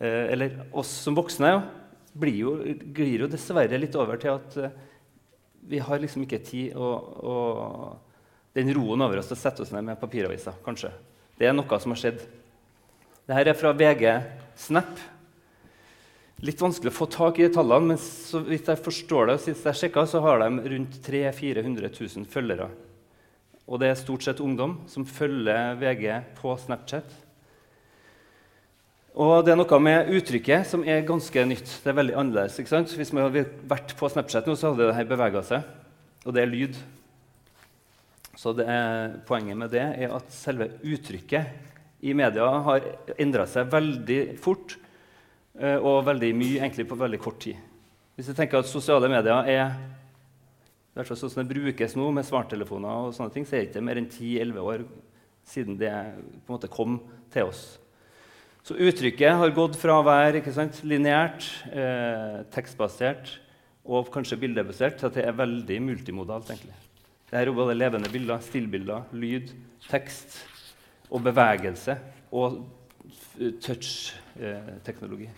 [0.00, 1.52] eh, eller oss som voksne,
[2.12, 2.56] blir jo,
[2.92, 4.80] glir jo dessverre litt over til at eh,
[5.68, 8.00] vi har liksom ikke tid og
[8.52, 10.90] den roen over oss til å sette oss ned med papiraviser, kanskje.
[11.38, 12.20] Det er noe som har skjedd.
[13.28, 14.04] Dette er fra VG
[14.58, 14.98] Snap.
[16.42, 19.78] Litt vanskelig å få tak i tallene, men så vidt jeg forstår det, sist jeg
[19.78, 22.66] sjekka, så har de rundt 300 000-400 000 følgere.
[23.72, 27.08] Og det er stort sett ungdom som følger VG på Snapchat.
[29.16, 31.78] Og det er noe med uttrykket som er ganske nytt.
[31.80, 32.58] Det er veldig annerledes.
[32.60, 32.92] ikke sant?
[32.92, 35.64] Hvis man hadde vært på Snapchat nå, så hadde det her bevega seg.
[36.24, 36.76] Og det er lyd.
[38.36, 42.84] Så er, poenget med det er at selve uttrykket i media har
[43.20, 44.76] endra seg veldig fort
[45.60, 47.56] eh, og veldig mye egentlig på veldig kort tid.
[48.16, 49.76] Hvis jeg tenker at sosiale medier er
[50.98, 53.70] hvert fall sånn som det brukes nå med smarttelefoner, og sånne ting, så er det
[53.70, 54.84] ikke mer enn 10-11 år
[55.48, 55.92] siden det
[56.44, 56.98] på en måte kom
[57.32, 57.62] til oss.
[58.62, 60.42] Så uttrykket har gått fra å være
[60.86, 63.38] lineært, eh, tekstbasert
[63.84, 66.50] og kanskje bildebasert til at det er veldig multimodalt.
[66.50, 66.74] egentlig.
[67.30, 69.50] Det er både levende bilder, stillbilder, lyd,
[69.88, 70.44] tekst
[71.10, 71.98] og bevegelse
[72.30, 72.62] og
[73.60, 75.28] touch-teknologi.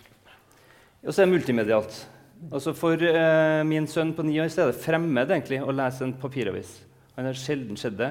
[1.07, 2.09] og så er det multimedialt.
[2.53, 6.05] Altså For eh, min sønn på ni år så er det fremmed egentlig å lese
[6.05, 6.77] en papiravis.
[7.17, 8.11] Han har sjelden sett det.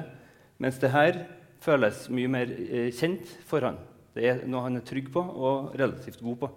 [0.62, 1.20] Mens det her
[1.64, 3.78] føles mye mer eh, kjent for han.
[4.14, 6.50] Det er noe han er trygg på og relativt god på.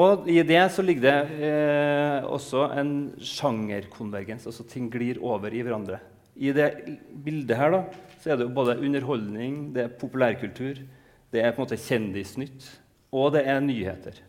[0.00, 4.46] Og i det så ligger det eh, også en sjangerkonvergens.
[4.46, 5.98] altså Ting glir over i hverandre.
[6.40, 6.70] I det
[7.24, 7.82] bildet her da,
[8.22, 10.78] så er det jo både underholdning, det er populærkultur,
[11.32, 12.68] det er på en måte kjendisnytt,
[13.12, 14.20] og det er nyheter.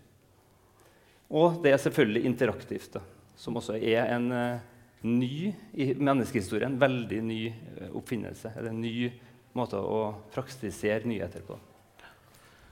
[1.32, 3.02] Og det er selvfølgelig interaktivt, da,
[3.39, 4.63] som også er en eh,
[5.08, 8.52] ny i menneskehistorien, veldig ny eh, oppfinnelse.
[8.58, 9.08] Eller en ny
[9.56, 10.02] måte å
[10.34, 11.56] praktisere nyheter på.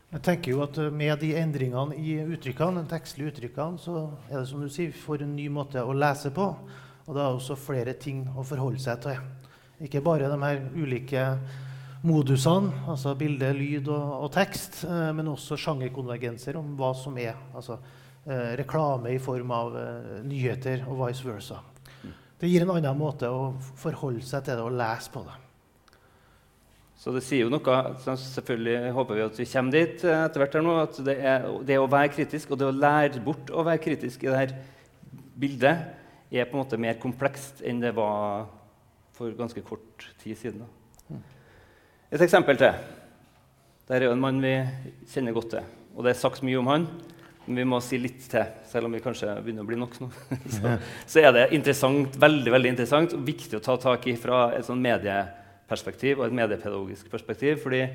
[0.09, 4.41] Jeg tenker jo at eh, Med de endringene i uttrykkene, de tekstlige uttrykkene, så er
[4.41, 6.49] det som du sier, får en ny måte å lese på.
[7.07, 9.23] Og det er også flere ting å forholde seg til.
[9.87, 11.23] Ikke bare de her ulike
[12.03, 14.81] modusene, altså bilde, lyd og, og tekst,
[15.15, 17.79] men også sjangerkonvergenser om hva som er altså,
[18.59, 21.61] reklame i form av eh, nyheter og vice versa.
[22.39, 25.37] Det gir en annen måte å forholde seg til det og lese på det.
[26.99, 30.57] Så det sier jo noe Selvfølgelig håper vi at vi kommer dit eh, etter hvert.
[30.59, 33.65] her nå, at det, er, det å være kritisk og det å lære bort å
[33.67, 34.59] være kritisk i dette
[35.39, 35.95] bildet
[36.29, 38.49] er på en måte mer komplekst enn det var
[39.15, 40.67] for ganske kort tid siden.
[42.11, 42.75] Et eksempel til.
[43.87, 44.53] Dette er jo en mann vi
[45.09, 45.71] kjenner godt til.
[45.95, 46.85] Og det er sagt mye om han,
[47.55, 50.09] vi må si litt til, selv om vi kanskje begynner å bli nok nå.
[50.55, 50.77] så,
[51.09, 54.67] så er det interessant, veldig, veldig interessant og viktig å ta tak i fra et
[54.67, 57.61] sånn medieperspektiv og et mediepedagogisk perspektiv.
[57.63, 57.85] fordi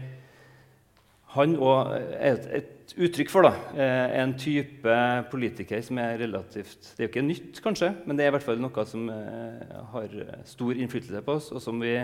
[1.34, 4.98] han òg er et, et uttrykk for da, eh, en type
[5.32, 8.46] politiker som er relativt Det er jo ikke nytt, kanskje, men det er i hvert
[8.46, 10.14] fall noe som eh, har
[10.46, 11.96] stor innflytelse på oss, og som vi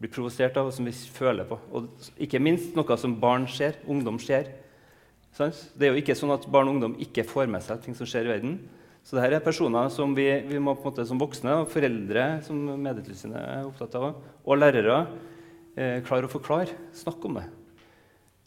[0.00, 1.58] blir provosert av, og som vi føler på.
[1.76, 1.88] Og
[2.24, 4.48] ikke minst noe som barn ser, ungdom ser.
[5.38, 8.08] Det er jo ikke sånn at barn og ungdom ikke får med seg ting som
[8.08, 8.58] skjer i verden.
[9.06, 12.26] Så dette er personer som vi, vi må på en måte som voksne, og foreldre
[12.44, 14.98] som Medietilsynet er opptatt av, og lærere
[15.74, 17.46] eh, klare å forklare, snakke om det.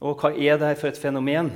[0.03, 1.49] Og hva er dette for et fenomen?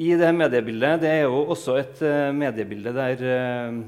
[0.00, 3.80] I det mediebildet det er jo også et uh, mediebilde der uh,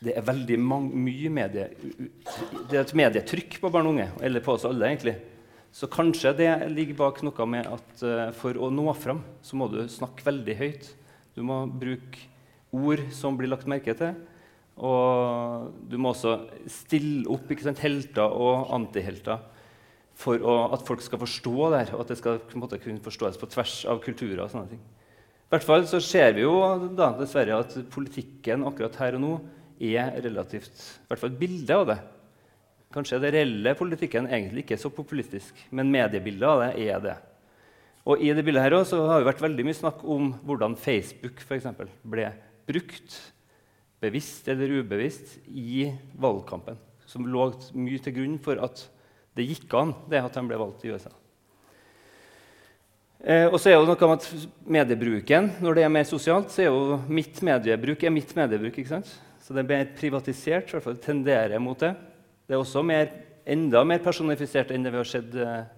[0.00, 1.66] det er veldig mye medie...
[2.70, 5.14] Det er et medietrykk på barn og unge, eller på oss alle, egentlig.
[5.72, 9.68] Så kanskje det ligger bak noe med at uh, for å nå fram, så må
[9.70, 10.90] du snakke veldig høyt.
[11.36, 12.26] Du må bruke
[12.74, 14.18] ord som blir lagt merke til.
[14.80, 16.38] Og du må også
[16.70, 19.42] stille opp sant, helter og antihelter
[20.20, 23.38] for å, at folk skal forstå det her, og at det skal måte, kunne forstås
[23.40, 24.42] på tvers av kulturer.
[24.44, 24.82] og sånne ting.
[25.50, 26.54] I hvert fall så ser vi jo
[26.94, 29.32] da, dessverre at politikken akkurat her og nå
[29.80, 31.96] er relativt I hvert fall et bilde av det.
[32.90, 37.16] Kanskje det reelle politikken egentlig ikke er så populistisk, men mediebildet av det er det.
[38.08, 41.42] Og i det bildet her også har det vært veldig mye snakk om hvordan Facebook
[41.44, 42.32] for eksempel, ble
[42.66, 43.18] brukt,
[44.02, 46.80] bevisst eller ubevisst, i valgkampen.
[47.06, 48.86] Som lå mye til grunn for at
[49.38, 51.12] det gikk an, det at de ble valgt i USA.
[53.20, 54.28] Eh, og så er det noe med at
[54.64, 58.78] Mediebruken, når det er mer sosialt, så er jo mitt mediebruk er mitt mediebruk.
[58.80, 59.10] ikke sant?
[59.44, 61.92] Så det er mer privatisert, i hvert fall tenderer mot det.
[62.50, 63.12] Det er også mer,
[63.46, 65.68] enda mer personifisert enn det vi har sett eh,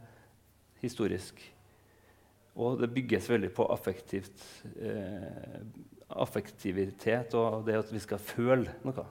[0.81, 1.43] historisk.
[2.57, 4.41] Og det bygges veldig på affektivt,
[4.81, 5.59] eh,
[6.17, 9.05] affektivitet og det at vi skal føle noe.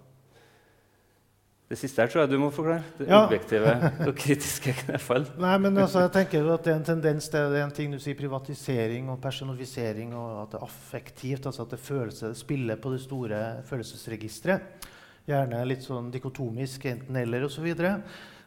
[1.69, 2.81] Det siste her tror jeg du må forklare.
[2.97, 3.19] Det Ja.
[3.27, 3.75] objektive
[4.09, 5.27] og kritiske knefall.
[5.37, 7.99] Nei, men altså, jeg tenker at det er en tendens det er en ting du
[8.01, 12.91] sier privatisering og personifisering, og at det er affektivt, altså at det følelse, spiller på
[12.97, 14.89] det store følelsesregisteret.
[15.29, 17.67] Gjerne litt sånn dikotomisk, enten-eller osv.
[17.77, 17.91] Så,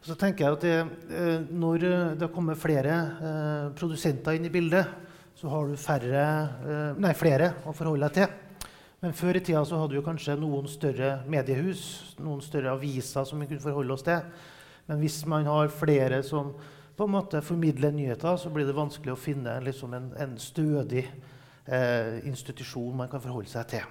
[0.09, 0.79] så tenker jeg at det,
[1.15, 4.91] eh, når eh, det kommer flere eh, produsenter inn i bildet,
[5.35, 6.25] så har du færre,
[7.03, 8.69] nei, flere å forholde deg til.
[9.03, 13.43] Men før i tida så hadde vi kanskje noen større mediehus, noen større aviser som
[13.43, 14.23] vi kunne forholde oss til.
[14.87, 16.55] Men hvis man har flere som
[16.97, 21.03] på en måte formidler nyheter, så blir det vanskelig å finne liksom en, en stødig
[21.05, 23.85] eh, institusjon man kan forholde seg til.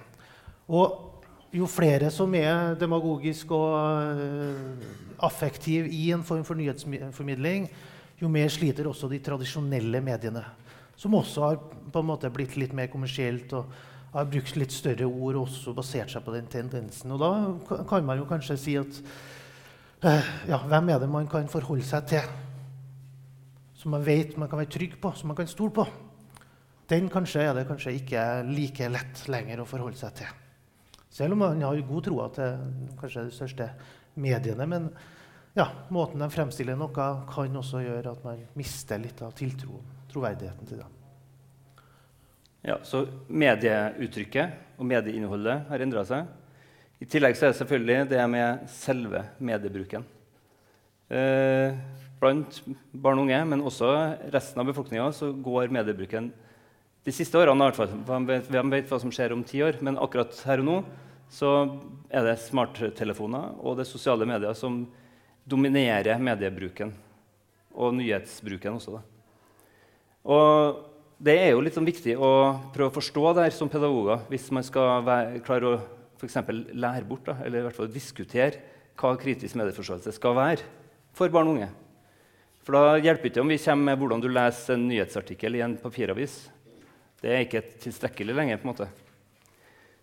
[0.72, 1.13] Og
[1.54, 3.74] jo flere som er demagogisk og
[4.18, 4.86] eh,
[5.22, 7.68] affektiv i en form for nyhetsformidling,
[8.18, 10.42] jo mer sliter også de tradisjonelle mediene,
[10.98, 11.60] som også har
[11.94, 13.70] på en måte blitt litt mer kommersielt og
[14.14, 17.14] har brukt litt større ord og også basert seg på den tendensen.
[17.14, 19.00] Og da kan man jo kanskje si at
[20.06, 22.30] eh, ja, hvem er det man kan forholde seg til?
[23.78, 25.86] Som man vet man kan være trygg på, som man kan stole på.
[26.90, 30.40] Den kanskje er det kanskje ikke like lett lenger å forholde seg til.
[31.14, 32.62] Selv om man har god tro til
[32.98, 33.68] kanskje de største
[34.18, 34.66] mediene.
[34.66, 34.88] Men
[35.54, 36.90] ja, måten de fremstiller noe
[37.30, 40.88] kan også gjøre at man mister litt av tiltroen, troverdigheten til det.
[42.64, 46.26] Ja, så Medieuttrykket og medieinnholdet har endra seg.
[46.98, 50.06] I tillegg så er det selvfølgelig det med selve mediebruken.
[51.12, 51.76] Eh,
[52.18, 52.58] blant
[52.90, 53.92] barn og unge, men også
[54.32, 56.32] resten av befolkninga, så går mediebruken
[57.04, 58.44] de siste årene i hvert fall.
[58.48, 59.78] Hvem vet hva som skjer om ti år?
[59.84, 60.78] Men akkurat her og nå
[61.32, 61.50] så
[62.12, 64.84] er det smarttelefoner og det sosiale medier som
[65.44, 66.92] dominerer mediebruken.
[67.74, 68.98] Og nyhetsbruken også.
[68.98, 69.02] Da.
[70.30, 70.84] Og
[71.24, 72.30] det er jo litt sånn viktig å
[72.74, 75.82] prøve å forstå det her som pedagoger hvis man skal være, klare å
[76.24, 78.62] for lære bort, da, eller i hvert fall diskutere
[78.98, 80.68] hva kritisk medieforståelse skal være
[81.14, 81.70] for barn og unge.
[82.64, 85.76] For da hjelper ikke om vi kommer med hvordan du leser en nyhetsartikkel i en
[85.80, 86.38] papiravis.
[87.20, 88.60] Det er ikke tilstrekkelig lenger.
[88.62, 88.88] på en måte.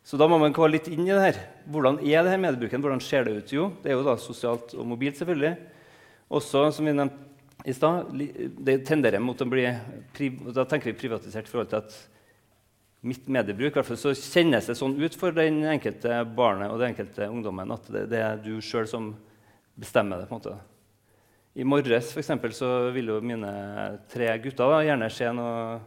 [0.04, 1.42] Så da må man gå litt inn i det her.
[1.70, 2.82] Hvordan er det her mediebruken?
[2.82, 3.52] Hvordan ser det ut?
[3.54, 5.54] Jo, det er jo da sosialt og mobilt, selvfølgelig.
[6.32, 7.30] Også, som vi nevnte
[7.70, 8.10] i stad,
[8.66, 9.68] det tenderer mot å bli
[10.56, 11.98] Da tenker vi privatisert i forhold til at
[13.06, 16.82] mitt mediebruk i hvert fall så kjennes det sånn ut for den enkelte barnet og
[16.82, 19.12] den enkelte ungdommen at det, det er du sjøl som
[19.78, 20.28] bestemmer det.
[20.30, 20.58] på en måte.
[21.58, 23.52] I morges for eksempel, så ville jo mine
[24.12, 25.80] tre gutter da, gjerne se noe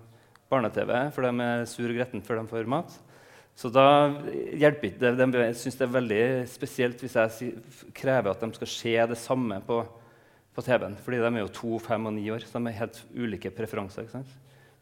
[0.52, 2.98] barne-TV, for de er sur og gretten før de får mat.
[3.54, 3.86] Så da
[4.58, 5.26] hjelper ikke det.
[5.30, 7.52] De syns det er veldig spesielt hvis jeg
[7.94, 9.78] krever at de skal se det samme på,
[10.54, 10.96] på TV-en.
[11.04, 14.10] Fordi de er jo to, fem og ni år, så de har helt ulike preferanser.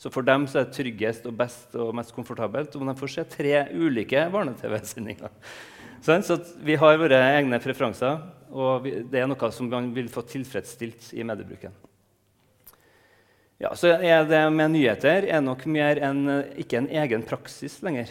[0.01, 3.13] Så for dem så er det tryggest og best og mest komfortabelt om de får
[3.13, 5.31] se tre ulike barne-TV-sendinger.
[6.03, 8.19] Så vi har våre egne preferanser,
[8.51, 11.77] og det er noe som man vil få tilfredsstilt i mediebruken.
[13.63, 16.25] Ja, så er det med nyheter er nok mer en,
[16.59, 18.11] ikke en egen praksis lenger.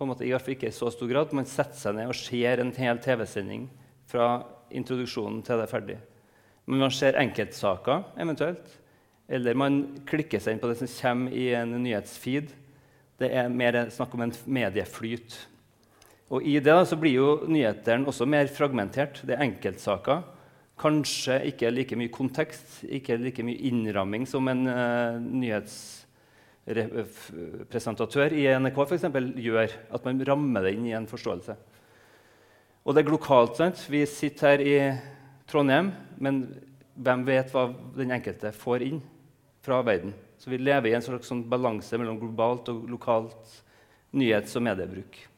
[0.00, 1.32] På en måte, I hvert fall ikke i så stor grad.
[1.36, 3.66] Man setter seg ned og ser en hel TV-sending
[4.08, 4.28] fra
[4.72, 5.96] introduksjonen til det er ferdig.
[6.64, 8.78] Men man ser enkeltsaker eventuelt.
[9.28, 9.76] Eller man
[10.08, 12.48] klikker seg inn på det som kommer i en nyhetsfeed.
[13.20, 15.36] Det er mer snakk om en medieflyt.
[16.32, 19.20] Og I det da, så blir jo nyhetene også mer fragmentert.
[19.20, 20.24] Det er enkeltsaker.
[20.80, 25.20] Kanskje ikke like mye kontekst, ikke like mye innramming som en uh,
[26.76, 29.74] nyhetspresentatør i NRK for eksempel, gjør.
[29.94, 31.56] At man rammer det inn i en forståelse.
[32.84, 33.56] Og det er lokalt.
[33.56, 33.84] sant?
[33.90, 34.76] Vi sitter her i
[35.50, 36.42] Trondheim, men
[36.96, 39.02] hvem vet hva den enkelte får inn
[39.64, 40.14] fra verden?
[40.40, 43.58] Så vi lever i en slags sånn balanse mellom globalt og lokalt
[44.16, 45.29] nyhets- og mediebruk.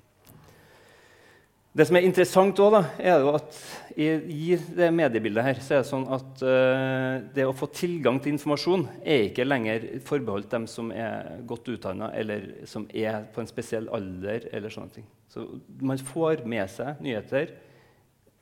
[1.73, 3.59] Det som er interessant også, er at
[3.97, 8.35] i, det mediebildet her, så er det sånn at uh, det å få tilgang til
[8.35, 13.49] informasjon er ikke lenger forbeholdt dem som er godt utdanna, eller som er på en
[13.49, 14.51] spesiell alder.
[14.53, 15.07] eller sånne ting.
[15.33, 15.47] Så
[15.81, 17.55] Man får med seg nyheter.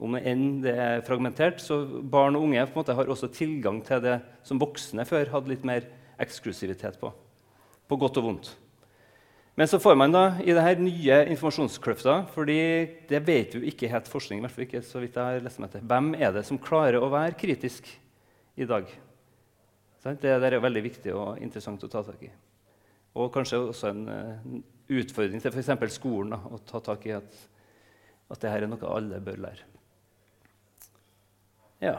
[0.01, 4.19] Om enn det er fragmentert, så Barn og unge måte har også tilgang til det
[4.43, 5.87] som voksne før hadde litt mer
[6.19, 7.13] eksklusivitet på.
[7.87, 8.51] På godt og vondt.
[9.59, 12.61] Men så får man da i det nye informasjonskløfta, fordi
[13.11, 14.41] det vet jo ikke helt forskning.
[14.45, 15.85] Hvert fall ikke så vidt jeg har lest meg til.
[15.91, 17.91] Hvem er det som klarer å være kritisk
[18.57, 18.89] i dag?
[20.01, 22.31] Det er veldig viktig og interessant å ta tak i.
[23.21, 24.61] Og kanskje også en uh,
[25.01, 25.97] utfordring til f.eks.
[25.99, 27.43] skolen da, å ta tak i at,
[28.31, 29.67] at dette er noe alle bør lære.
[31.81, 31.99] Ja.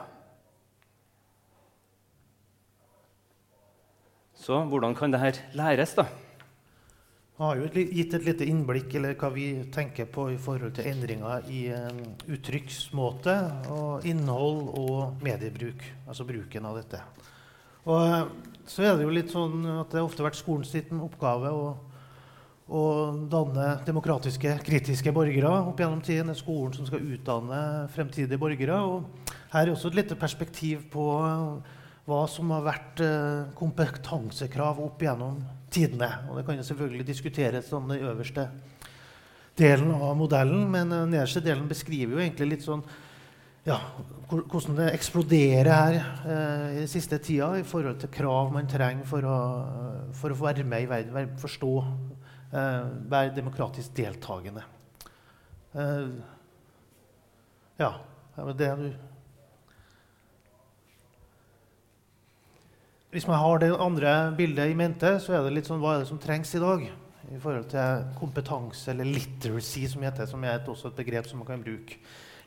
[4.42, 6.08] Så hvordan kan dette læres, da?
[7.48, 11.48] Har jo gitt et lite innblikk eller hva vi tenker på i forhold til endringer
[11.50, 13.36] i um, uttrykksmåte
[13.74, 15.82] og innhold og mediebruk.
[16.06, 17.00] Altså bruken av dette.
[17.90, 18.28] Og uh,
[18.70, 21.64] så er det jo litt sånn at det ofte har vært skolens oppgave å,
[22.70, 22.84] å
[23.32, 26.30] danne demokratiske, kritiske borgere opp gjennom tiden.
[26.30, 27.62] Det er skolen som skal utdanne
[27.96, 28.78] fremtidige borgere.
[28.86, 33.02] Og her er også et lite perspektiv på uh, hva som har vært
[33.58, 35.42] kompetansekrav opp gjennom
[35.72, 36.10] tidene.
[36.30, 38.48] Og det kan jo selvfølgelig diskuteres om den øverste
[39.60, 42.84] delen av modellen, men den nederste delen beskriver jo egentlig litt sånn
[43.68, 43.76] ja,
[44.32, 49.28] hvordan det eksploderer her eh, i siste tida i forhold til krav man trenger for
[49.28, 49.38] å,
[50.18, 51.70] for å være med i verden, forstå,
[52.58, 54.66] eh, være demokratisk deltakende.
[55.78, 56.10] Eh,
[57.84, 57.94] ja,
[58.34, 58.90] det var det du
[63.12, 66.04] Hvis man har det andre bildet i mente, så er det litt sånn hva er
[66.06, 66.86] det som trengs i dag?
[67.28, 71.42] I forhold til kompetanse, eller literacy, som heter, som er et, også et begrep som
[71.42, 71.98] man kan bruke.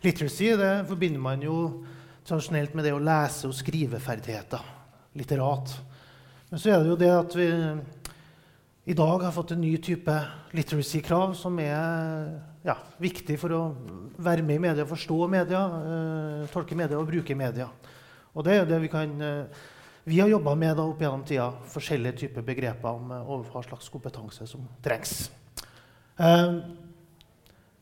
[0.00, 1.58] Literacy det forbinder man jo
[2.24, 4.64] tradisjonelt med det å lese- og skriveferdigheter.
[5.20, 5.74] Litterat.
[6.48, 7.50] Men så er det jo det at vi
[8.88, 10.16] i dag har fått en ny type
[10.56, 13.62] literacy-krav som er ja, viktig for å
[14.16, 15.62] være med i media, forstå media,
[15.92, 17.68] eh, tolke media og bruke media.
[18.32, 19.64] Og det er jo det vi kan uh,
[20.04, 23.88] vi har jobba med da, opp gjennom tida, forskjellige typer begreper om uh, hva slags
[23.92, 25.30] kompetanse som trengs.
[26.20, 26.60] Uh,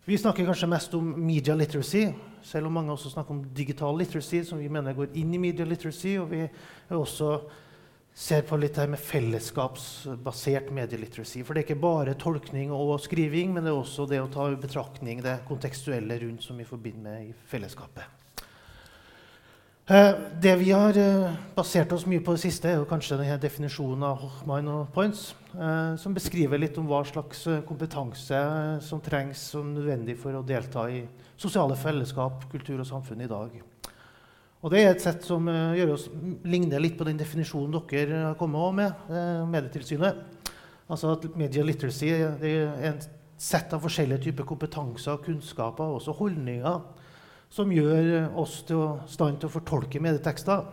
[0.06, 2.08] vi snakker kanskje mest om media literacy,
[2.46, 5.66] selv om mange også snakker om digital literacy, som vi mener går inn i media
[5.66, 6.16] literacy.
[6.22, 6.46] Og vi
[6.94, 7.34] også
[8.14, 11.42] ser på litt her med fellesskapsbasert medieliteracy.
[11.42, 14.50] For det er ikke bare tolkning og skriving, men det er også det å ta
[14.50, 18.21] i betraktning det kontekstuelle rundt som vi forbinder med i fellesskapet.
[19.90, 23.34] Eh, det vi har eh, basert oss mye på det siste, er jo kanskje denne
[23.42, 28.38] definisjonen av Hochmann og Points, eh, som beskriver litt om hva slags kompetanse
[28.86, 31.02] som trengs som nødvendig for å delta i
[31.34, 33.58] sosiale fellesskap, kultur og samfunn i dag.
[34.62, 36.06] Og Det er et sett som gjør oss,
[36.46, 40.46] ligner litt på den definisjonen dere har kommet med, Medietilsynet.
[40.86, 42.38] Altså at Media literacy er
[42.94, 47.01] et sett av forskjellige typer kompetanser, kunnskaper og også holdninger
[47.52, 50.64] som gjør oss til å stand til å fortolke medietekster.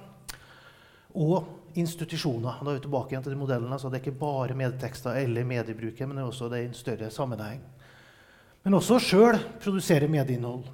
[1.20, 2.62] Og institusjoner.
[2.64, 3.80] Da er vi tilbake igjen til de modellene.
[3.80, 6.78] så det er ikke bare medietekster eller mediebruket, men det er også det i en
[6.78, 7.62] større sammenheng.
[8.64, 10.66] Men også sjøl produsere medieinnhold.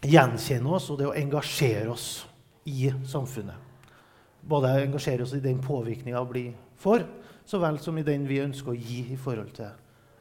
[0.00, 2.24] Gjenkjenne oss og det å engasjere oss
[2.64, 3.68] i samfunnet.
[4.40, 6.46] Både engasjere oss i den påvirkninga vi
[6.80, 7.04] får,
[7.44, 9.68] så vel som i den vi ønsker å gi i forhold til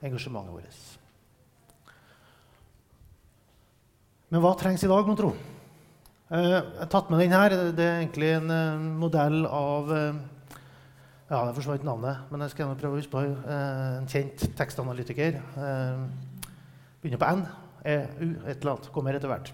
[0.03, 0.98] engasjementet vårt.
[4.29, 5.31] Men hva trengs i dag, mon tro?
[6.29, 7.53] Eh, jeg har tatt med den her.
[7.73, 10.19] Det er egentlig en uh, modell av uh,
[11.31, 15.35] Ja, det forsvant navnet, men jeg skal prøve å huske på en kjent tekstanalytiker.
[17.01, 17.43] begynner på N.
[17.85, 18.89] EU, et eller annet.
[18.93, 19.51] Kommer etter hvert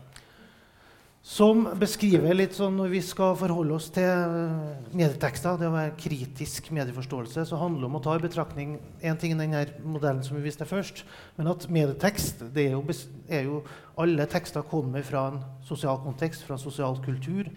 [1.26, 5.96] som beskriver litt sånn når vi skal forholde oss til eh, medietekster, det å være
[5.98, 10.22] kritisk medieforståelse, så handler det om å ta i betraktning en ting i den modellen
[10.26, 11.02] som vi viste først,
[11.40, 12.84] men at medietekst det er jo,
[13.26, 13.64] er jo
[13.98, 17.48] Alle tekster kommer fra en sosial kontekst, fra en sosial kultur,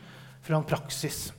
[0.47, 1.33] fra en praksis.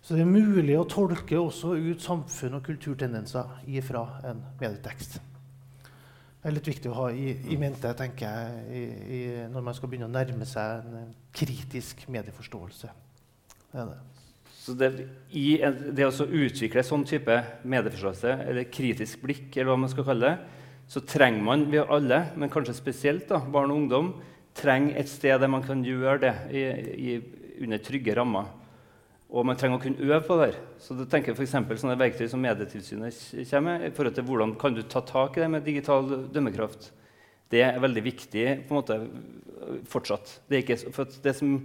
[0.00, 3.50] Så det er mulig å tolke også ut samfunn- og kulturtendenser
[3.82, 5.18] fra en medietekst.
[6.44, 8.80] Det er litt viktig å ha i, i mente tenker jeg, i,
[9.16, 12.90] i, når man skal begynne å nærme seg en kritisk medieforståelse.
[13.70, 13.94] Det det.
[14.52, 14.90] Så det,
[15.32, 15.56] I
[15.96, 20.60] det å utvikle sånn type medieforståelse, eller kritisk blikk, eller hva man skal kalle det,
[20.92, 24.12] så trenger man, vi alle, men kanskje spesielt da, barn og ungdom,
[24.52, 27.16] trenger et sted der man kan gjøre det i,
[27.64, 28.52] under trygge rammer.
[29.32, 30.50] Og man trenger å kunne øve på det.
[30.82, 34.76] Så du tenker for sånne verktøy som Medietilsynet kommer med, i forhold til hvordan kan
[34.76, 36.90] du ta tak i det med digital dømmekraft.
[37.50, 39.00] Det er veldig viktig på en måte,
[39.90, 40.38] fortsatt.
[40.50, 41.56] Det, ikke, for det som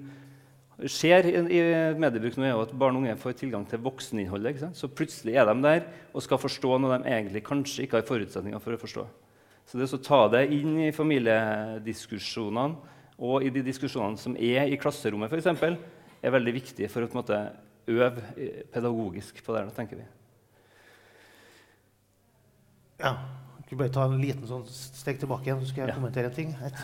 [0.88, 1.62] skjer i, i
[2.00, 4.70] mediebruk nå, er jo at barn og unge får tilgang til vokseninnholdet.
[4.78, 8.64] Så plutselig er de der og skal forstå noe de egentlig kanskje ikke har forutsetninger
[8.64, 9.06] for å forstå.
[9.70, 14.80] Så det å ta det inn i familiediskusjonene og i de diskusjonene som er i
[14.80, 15.76] klasserommet, eksempel,
[16.22, 17.42] er veldig viktig for å måte,
[17.90, 18.24] øve
[18.74, 19.68] pedagogisk på det.
[19.76, 20.08] tenker vi.
[23.00, 23.14] Ja.
[23.70, 25.96] Vi bare ta en liten sånn steg tilbake igjen, så skal jeg ja.
[26.00, 26.56] kommentere en ting.
[26.66, 26.80] Et,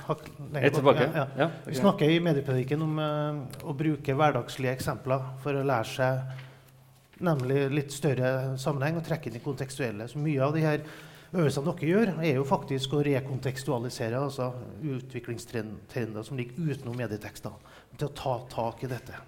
[0.59, 1.07] Et tilbake?
[1.15, 1.47] Ja, ja.
[1.65, 7.63] Vi snakker i mediepedagogikken om uh, å bruke hverdagslige eksempler for å lære seg nemlig
[7.73, 8.29] litt større
[8.61, 10.05] sammenheng og trekke inn i kontekstuelle.
[10.11, 10.85] Så mye av de her
[11.33, 14.51] øvelsene dere gjør, er jo faktisk å rekontekstualisere altså
[14.83, 17.55] utviklingstrender som ligger utenom medietekster,
[17.95, 19.21] til å ta tak i dette.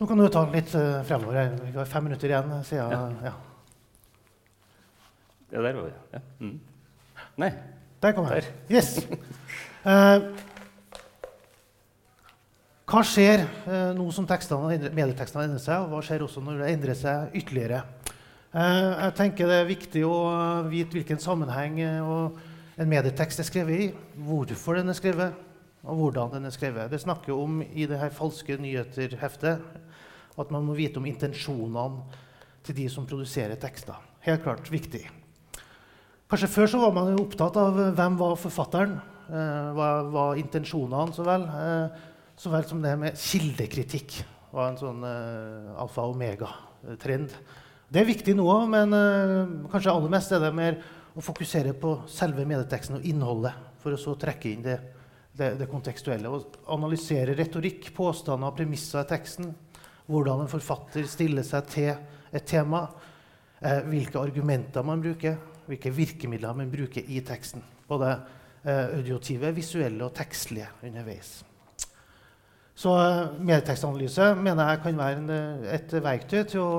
[0.00, 1.52] Nå kan du ta litt uh, fremover.
[1.62, 2.56] Vi har fem minutter igjen.
[2.66, 3.34] siden, ja.
[5.52, 5.92] Ja, der var vi.
[6.12, 6.20] Ja.
[6.40, 6.56] Mm.
[7.38, 7.52] Nei.
[8.02, 8.48] Der kom jeg.
[8.72, 8.96] Yes.
[9.84, 10.32] Uh,
[12.90, 16.72] hva skjer uh, nå som tekstene, medietekstene endrer seg, og hva skjer også når det
[16.74, 17.84] endrer seg ytterligere?
[18.52, 20.16] Uh, jeg tenker Det er viktig å
[20.68, 23.86] vite hvilken sammenheng en medietekst er skrevet i,
[24.26, 25.38] hvorfor den er skrevet,
[25.82, 26.90] og hvordan den er skrevet.
[26.92, 29.64] Det snakker om i det her falske nyheter-heftet
[30.40, 32.20] at man må vite om intensjonene
[32.64, 33.96] til de som produserer tekster.
[34.24, 35.02] Helt klart viktig.
[36.30, 38.94] Kanskje Før så var man jo opptatt av eh, hvem var forfatteren,
[39.28, 42.06] eh, hva var intensjonene så vel, eh,
[42.40, 44.22] så vel som det med kildekritikk
[44.52, 47.36] var en sånn eh, alfa og omega-trend.
[47.92, 50.78] Det er viktig nå òg, men uh, kanskje aller mest er det mer
[51.12, 54.78] å fokusere på selve medieteksten og innholdet, for å så trekke inn det,
[55.36, 56.30] det, det kontekstuelle.
[56.32, 59.52] Og analysere retorikk, påstander og premisser i teksten.
[60.08, 61.92] Hvordan en forfatter stiller seg til
[62.32, 62.86] et tema.
[63.60, 65.36] Uh, hvilke argumenter man bruker
[65.66, 67.62] hvilke virkemidler man bruker i teksten.
[67.88, 71.40] Både uh, audiotive, visuelle og tekstlige underveis.
[72.82, 76.70] Så eh, medietekstanalyse mener jeg kan være en, eh, et verktøy til å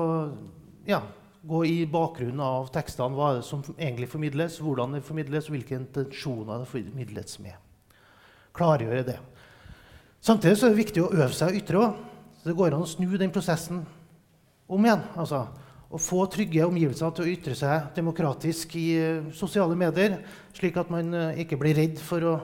[0.88, 1.02] ja,
[1.44, 3.16] gå i bakgrunnen av tekstene.
[3.16, 7.58] Hva er det som egentlig formidles, hvordan det formidles, og hvilke intensjoner det formidles med.
[8.54, 9.18] Klargjøre det.
[10.24, 12.00] Samtidig er det viktig å øve seg å ytre òg.
[12.44, 13.82] Det går an å snu den prosessen
[14.68, 15.04] om igjen.
[15.20, 15.42] Altså,
[15.94, 20.16] å få trygge omgivelser til å ytre seg demokratisk i uh, sosiale medier,
[20.56, 22.34] slik at man uh, ikke blir redd for å,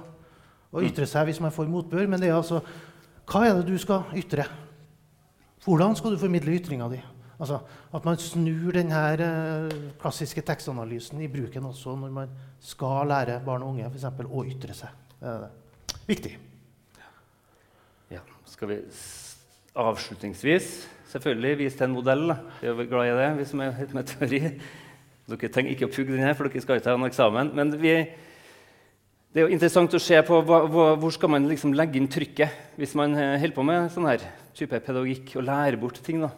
[0.71, 2.05] å, ytre seg hvis man får motbør.
[2.11, 2.61] Men det er altså
[3.31, 4.45] hva er det du skal ytre?
[5.65, 7.01] Hvordan skal du formidle ytringa di?
[7.41, 7.57] Altså,
[7.97, 13.65] at man snur denne uh, klassiske tekstanalysen i bruken også når man skal lære barn
[13.65, 14.93] og unge for eksempel, å ytre seg.
[15.21, 15.51] Det.
[16.09, 16.35] Viktig.
[18.13, 18.79] Ja, skal vi
[19.81, 20.71] avslutningsvis
[21.11, 22.33] selvfølgelig vise til en modell.
[22.61, 24.41] Vi er glad i det, vi som er helt med teori.
[25.31, 27.53] Dere trenger ikke å pugge den her, for dere skal ikke ha noen eksamen.
[27.57, 27.95] Men vi,
[29.31, 30.61] det er jo interessant å se på hva,
[30.99, 34.25] hvor skal man liksom legge inn trykket hvis man eh, holder på med sånn her
[34.57, 36.23] type pedagogikk og lærer bort ting.
[36.25, 36.33] Da.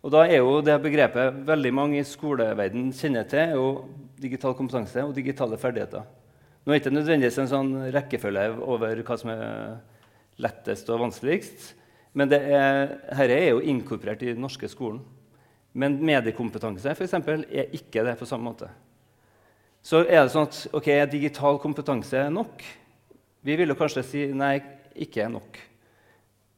[0.00, 3.66] Og da er jo det begrepet veldig mange i skoleverden kjenner til, er jo
[4.20, 6.06] digital kompetanse og digitale ferdigheter.
[6.64, 9.44] Nå er det ikke nødvendigvis en sånn rekkefølge over hva som er
[10.40, 11.70] lettest og vanskeligst.
[12.16, 15.02] Men er, dette er jo inkorporert i den norske skolen.
[15.72, 18.70] Men mediekompetanse for eksempel, er ikke det på samme måte.
[19.84, 22.64] Så er det sånn at ok, digital kompetanse er nok.
[23.44, 24.58] Vi vil jo kanskje si nei,
[25.00, 25.60] ikke er nok.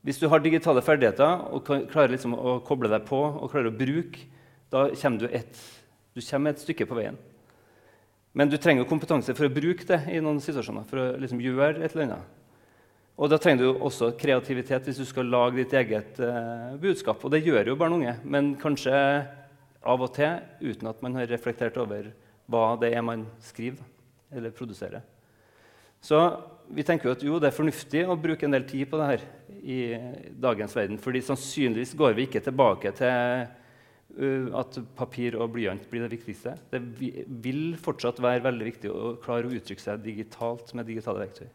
[0.02, 3.76] Hvis du har digitale ferdigheter og klarer liksom å koble deg på og klarer å
[3.76, 4.24] bruke,
[4.72, 5.58] da kommer du et,
[6.16, 7.18] du kommer et stykke på veien.
[8.32, 10.88] Men du trenger kompetanse for å bruke det i noen situasjoner.
[10.88, 12.38] for å liksom gjøre et eller annet.
[13.20, 17.22] Og da trenger du også kreativitet hvis du skal lage ditt eget uh, budskap.
[17.22, 18.94] Og det gjør jo barn og unge, men kanskje
[19.82, 22.08] av og til uten at man har reflektert over
[22.50, 23.84] hva det er man skriver
[24.32, 25.04] eller produserer.
[26.02, 26.18] Så
[26.72, 29.08] vi tenker jo at jo, det er fornuftig å bruke en del tid på det
[29.10, 29.24] her
[29.62, 29.78] i
[30.40, 30.98] dagens verden.
[30.98, 33.46] fordi sannsynligvis går vi ikke tilbake til
[34.18, 36.56] uh, at papir og blyant blir det viktigste.
[36.72, 36.80] Det
[37.44, 41.50] vil fortsatt være veldig viktig å klare å uttrykke seg digitalt med digitale verktøy.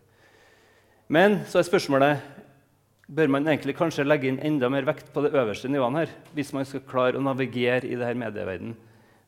[1.07, 2.43] Men så er spørsmålet
[3.07, 6.51] bør man egentlig kanskje legge inn enda mer vekt på det øverste nivået her, hvis
[6.55, 8.75] man skal klare å navigere i dette medieverdenen.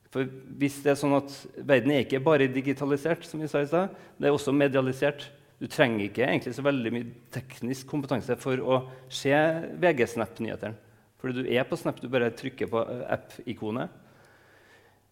[0.09, 0.25] For
[0.59, 3.93] hvis det er sånn at Verden er ikke bare digitalisert, som vi sa i sted,
[4.17, 5.27] det er også medialisert.
[5.59, 8.79] Du trenger ikke egentlig så veldig mye teknisk kompetanse for å
[9.11, 9.33] se
[9.81, 10.77] VG Snap-nyhetene.
[11.19, 13.91] Fordi du er på Snap, du bare trykker på app-ikonet.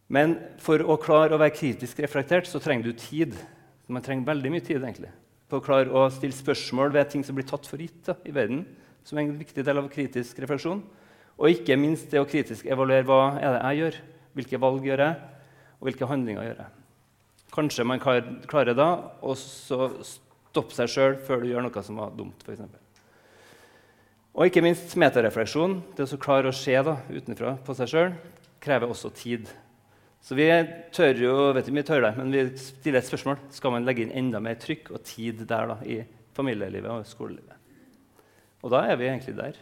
[0.07, 3.35] Men for å klare å være kritisk reflektert så trenger du tid.
[3.91, 4.79] Man trenger veldig mye tid.
[4.79, 5.11] egentlig
[5.47, 8.65] på å klare å stille spørsmål ved ting som blir tatt for gitt i verden,
[9.07, 10.81] som er en viktig del av kritisk refleksjon.
[11.37, 13.99] Og ikke minst det å kritisk evaluere hva er det jeg gjør,
[14.37, 15.19] hvilke valg gjør jeg,
[15.77, 16.73] og hvilke handlinger gjør jeg.
[17.53, 18.89] kanskje man klarer da
[19.21, 19.33] å
[20.57, 22.41] stoppe seg sjøl før du gjør noe som var dumt.
[22.49, 22.81] Eksempel.
[24.33, 25.79] og ikke minst metarefleksjon.
[25.97, 28.17] Det å klare å se da, utenfra på seg sjøl
[28.61, 29.47] krever også tid.
[30.21, 30.47] Så vi
[30.93, 33.37] tør jo, vet ikke om vi tør det, men vi stiller et spørsmål.
[33.53, 36.01] Skal man legge inn enda mer trykk og tid der da, i
[36.35, 37.53] familielivet og skolelivet?
[38.65, 39.59] Og da er vi egentlig der.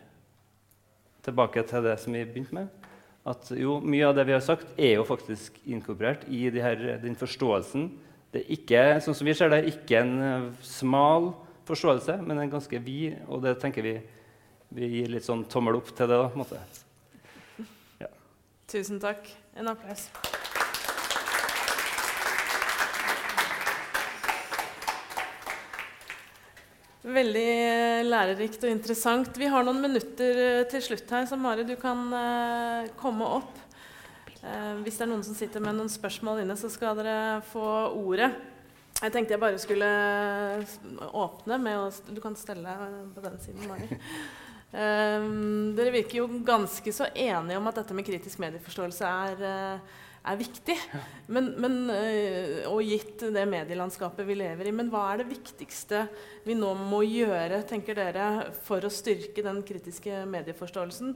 [1.26, 2.89] Tilbake til det som vi begynte med.
[3.28, 7.18] At jo, Mye av det vi har sagt, er jo faktisk inkorporert i her, den
[7.20, 7.89] forståelsen.
[8.36, 11.29] Det er ikke sånn som vi ser det, ikke en eh, smal
[11.63, 13.21] forståelse, men en ganske vid.
[13.31, 13.93] Og det tenker vi
[14.75, 16.17] vi gir litt sånn tommel opp til det.
[16.19, 16.59] da, på en måte.
[18.67, 19.29] Tusen takk.
[19.55, 20.09] En applaus.
[27.05, 29.39] Veldig eh, lærerikt og interessant.
[29.39, 32.03] Vi har noen minutter eh, til slutt her, så Mari, du kan
[32.99, 33.64] komme opp.
[34.46, 37.66] Eh, hvis det er noen som sitter med noen spørsmål inne, så skal dere få
[37.98, 38.30] ordet.
[39.02, 39.88] Jeg tenkte jeg bare skulle
[41.12, 42.76] åpne med å Du kan stelle
[43.16, 43.89] på den siden, Mari.
[44.76, 50.00] Dere virker jo ganske så enige om at dette med kritisk medieforståelse er, eh,
[50.32, 50.76] er viktig.
[51.28, 54.76] Men, men, eh, og gitt det medielandskapet vi lever i.
[54.76, 56.06] Men hva er det viktigste
[56.46, 61.16] vi nå må gjøre tenker dere, for å styrke den kritiske medieforståelsen?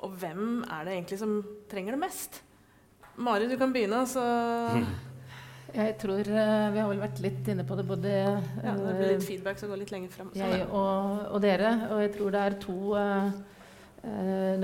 [0.00, 2.40] Og hvem er det egentlig som trenger det mest?
[3.20, 4.02] Mari, du kan begynne.
[4.08, 4.24] Så
[5.70, 9.06] Jeg tror eh, Vi har vel vært litt inne på det, både ja, det blir
[9.06, 10.32] eh, litt feedback, så går litt lenger frem.
[10.34, 11.74] Sånn, jeg og, og dere.
[11.92, 13.28] Og jeg tror det er to uh,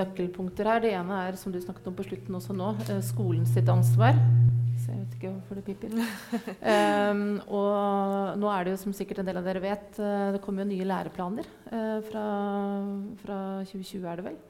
[0.00, 0.82] nøkkelpunkter her.
[0.82, 4.18] Det ene er, som du snakket om på slutten også nå, uh, skolen sitt ansvar.
[4.82, 5.94] Så jeg vet ikke hvorfor det piper.
[5.94, 7.22] um,
[7.60, 10.64] og nå er det jo, som sikkert en del av dere vet, uh, det kommer
[10.64, 11.54] jo nye læreplaner
[12.10, 12.26] fra,
[13.22, 14.42] fra 2020, er det vel.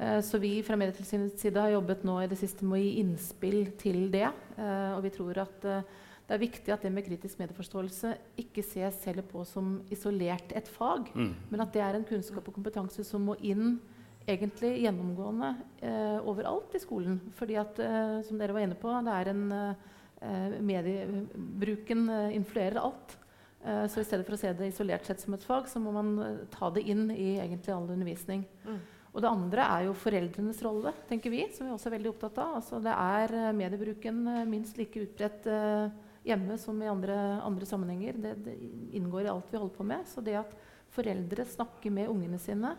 [0.00, 3.00] Eh, Så vi fra Medietilsynets side har jobbet nå i det siste med å gi
[3.00, 4.30] innspill til det.
[4.58, 5.82] eh, Og vi tror at eh,
[6.26, 10.66] det er viktig at det med kritisk medieforståelse ikke ses heller på som isolert et
[10.68, 11.34] fag, Mm.
[11.50, 13.78] men at det er en kunnskap og kompetanse som må inn
[14.26, 17.20] egentlig gjennomgående eh, overalt i skolen.
[17.36, 22.80] Fordi at, eh, som dere var inne på, det er en eh, mediebruken eh, influerer
[22.80, 23.18] alt.
[23.64, 25.92] Eh, så i stedet for å se det isolert sett som et fag, så må
[25.92, 28.46] man ta det inn i egentlig all undervisning.
[28.64, 28.80] Mm.
[29.14, 32.38] Og det andre er jo foreldrenes rolle, tenker vi, som vi også er veldig opptatt
[32.42, 32.56] av.
[32.58, 35.92] Altså, det er eh, mediebruken eh, minst like utbredt eh,
[36.26, 37.14] hjemme som i andre,
[37.46, 38.18] andre sammenhenger.
[38.24, 38.54] Det, det
[38.98, 40.02] inngår i alt vi holder på med.
[40.10, 40.56] Så det at
[40.96, 42.74] foreldre snakker med ungene sine,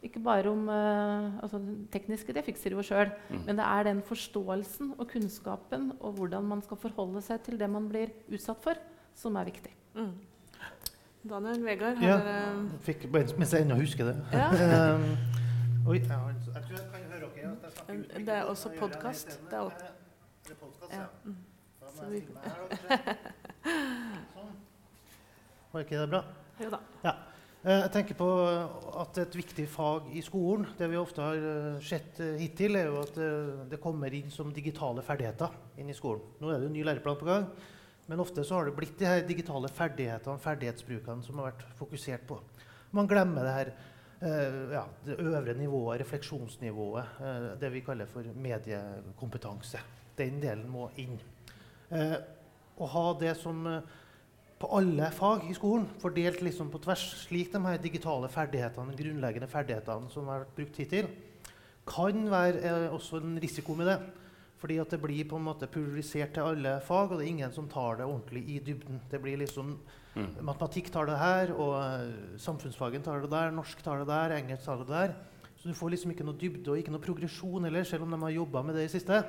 [0.00, 3.42] ikke bare om uh, altså, det tekniske, det fikser de jo sjøl, Mm.
[3.46, 7.68] men det er den forståelsen og kunnskapen og hvordan man skal forholde seg til det
[7.68, 8.80] man blir utsatt for,
[9.14, 9.74] som er viktig.
[9.94, 10.14] Mm.
[11.28, 12.16] Daniel, Vegard, har Ja.
[12.24, 14.16] dere Fikk, mens jeg ennå husker det.
[14.32, 14.96] Ja.
[15.86, 18.04] Oi, det er også isteden.
[18.26, 19.40] Det er podkast,
[20.90, 21.04] Ja.
[21.24, 21.36] Mm.
[21.94, 22.20] Så vi-.
[24.34, 24.54] Sånn.
[25.72, 26.20] Var ikke det bra?
[26.60, 26.78] Jo da.
[27.04, 27.12] Ja.
[27.64, 28.28] Eh, Jeg tenker på
[29.02, 32.86] at et viktig fag i skolen, det vi ofte har eh, sett eh, hittil, er
[32.90, 36.22] jo at eh, det kommer inn som digitale ferdigheter inn i skolen.
[36.40, 37.44] Nå er det jo ny læreplan på gang,
[38.08, 42.22] men ofte så har det blitt de her digitale ferdighetene, ferdighetsbrukene, som har vært fokusert
[42.28, 42.36] på.
[42.96, 43.78] Man glemmer det her eh,
[44.20, 49.80] ja, det øvre nivået, refleksjonsnivået, eh, det vi kaller for mediekompetanse.
[50.18, 51.16] Den delen må inn.
[51.90, 52.18] Eh,
[52.80, 53.80] Å ha det som eh,
[54.60, 59.04] på alle fag i skolen, fordelt liksom på tvers, slik de her digitale ferdighetene, de
[59.04, 61.08] grunnleggende ferdighetene som har vært brukt hittil,
[61.88, 63.98] kan være eh, også en risiko med det.
[64.60, 67.52] Fordi at det blir på en måte pulverisert til alle fag, og det er ingen
[67.52, 69.00] som tar det ordentlig i dybden.
[69.08, 69.78] Det blir liksom
[70.16, 70.30] Mm.
[70.42, 74.64] Matematikk tar det her, og eh, samfunnsfagen tar det der, norsk tar det der, engelsk
[74.66, 75.14] tar det der.
[75.60, 78.20] Så du får liksom ikke noe dybde og ikke noe progresjon heller, selv om de
[78.24, 79.20] har jobba med det i siste.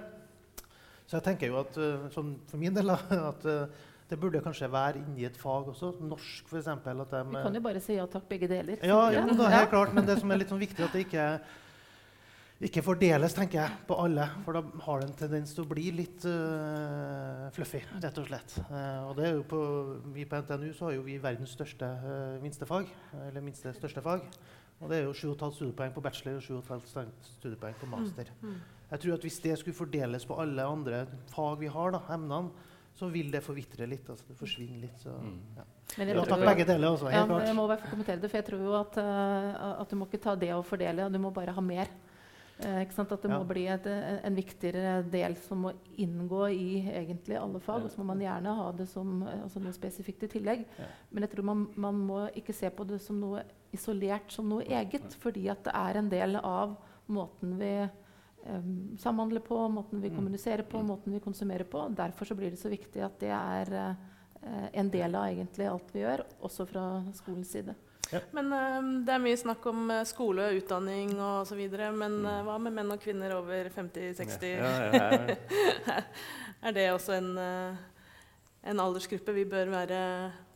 [1.06, 2.90] Så jeg tenker jo at, eh, sånn for min del,
[3.32, 3.66] at eh,
[4.12, 5.94] det burde kanskje være inni et fag også.
[6.04, 6.68] Norsk, f.eks.
[6.68, 8.80] Vi kan jo bare si ja takk, begge deler.
[8.84, 9.22] ja, Ja.
[9.28, 11.28] jo, da, helt klart, men det som er litt sånn viktig, at det ikke,
[12.68, 14.28] ikke fordeles tenker jeg, på alle.
[14.46, 18.58] For da har det en tendens til å bli litt uh, fluffy, rett og slett.
[18.70, 19.62] Uh, og det er jo på,
[20.14, 22.92] vi på NTNU så har jo vi verdens største uh, minstefag.
[23.28, 24.28] Eller minste største fag.
[24.82, 28.30] Og det er jo 7,5 studiepoeng på bachelor og 7,5 studiepoeng på master.
[28.42, 28.60] Mm.
[28.92, 32.70] Jeg tror at Hvis det skulle fordeles på alle andre fag vi har, da, emnene,
[32.98, 34.10] så vil det forvitre litt.
[34.10, 35.02] altså Det forsvinner litt.
[35.02, 35.42] Så, Mm.
[35.58, 35.66] ja.
[35.98, 37.10] Men jeg tror begge deler, altså.
[37.10, 37.48] Ja, klart.
[37.48, 38.98] jeg må bare få kommentere det, for jeg tror jo at,
[39.82, 41.90] at du må ikke ta det og fordele, du må bare ha mer.
[42.60, 43.12] Eh, ikke sant?
[43.12, 43.38] At det Ja.
[43.40, 47.86] må bli et, en, en viktigere del som må inngå i egentlig alle fag.
[47.86, 50.66] Og så må man gjerne ha det som eh, altså noe spesifikt i tillegg.
[50.78, 50.86] Ja.
[51.12, 53.42] Men jeg tror man, man må ikke se på det som noe
[53.74, 55.14] isolert, som noe eget.
[55.24, 56.78] Fordi at det er en del av
[57.08, 57.90] måten vi
[58.46, 60.16] um, samhandler på, måten vi Mm.
[60.18, 61.88] kommuniserer på, måten vi konsumerer på.
[61.96, 63.74] Derfor så blir det så viktig at det er
[64.44, 67.76] eh, en del av egentlig alt vi gjør, også fra skolens side.
[68.36, 71.62] Men eh, Det er mye snakk om eh, skole, utdanning osv.
[71.98, 74.48] Men eh, hva med menn og kvinner over 50-60?
[74.52, 76.00] Ja, ja, ja.
[76.68, 77.78] Er det også en, eh,
[78.70, 80.02] en aldersgruppe vi bør være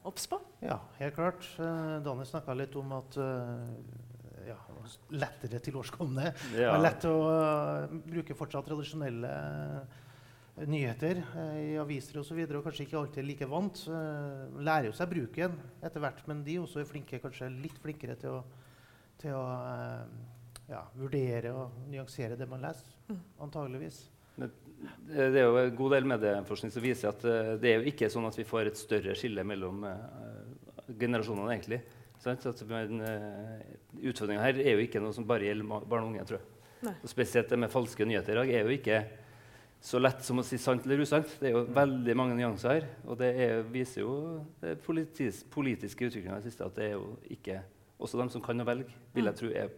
[0.06, 0.38] obs på?
[0.62, 1.48] Ja, helt klart.
[1.58, 3.18] Uh, Daniel snakka litt om at
[4.46, 4.58] ja,
[5.18, 6.30] lettere tilårskomne.
[6.52, 7.16] Det er lett å
[8.06, 9.32] bruke fortsatt tradisjonelle
[10.64, 12.22] nyheter eh, i aviser osv.
[12.22, 13.82] Og, så videre, og kanskje ikke alltid er like vant.
[13.92, 18.16] Uh, lærer jo seg bruken etter hvert, men de også er flinke, kanskje litt flinkere
[18.20, 18.42] til å,
[19.22, 20.06] til å eh,
[20.72, 22.96] ja, vurdere og nyansere det man leser.
[23.10, 23.20] Mm.
[23.48, 24.00] Antageligvis.
[24.36, 28.12] Det er jo en god del medieforskning som viser at eh, det er jo ikke
[28.12, 29.86] sånn at vi får et større skille mellom
[30.96, 31.84] generasjonene, egentlig.
[34.06, 36.26] Utfordringa her er jo ikke noe som bare gjelder barn og unge.
[36.26, 36.48] tror jeg.
[36.86, 36.96] Nei.
[37.02, 38.98] Og spesielt det med falske nyheter i dag er jo ikke
[39.86, 41.30] så lett som å si sant eller usant.
[41.40, 42.86] Det er jo veldig mange nyanser her.
[43.06, 44.16] Og det er, viser jo
[44.64, 47.62] den politis, politiske utviklinga i det siste at det er jo ikke
[47.96, 49.70] Også de som kan å velge, vil jeg tro er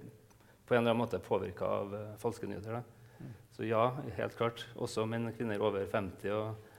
[0.65, 2.79] på en eller annen måte påvirka av uh, falske nyheter.
[2.79, 3.27] Da.
[3.53, 4.63] Så ja, helt klart.
[4.73, 6.73] Også menn og kvinner over 50 og,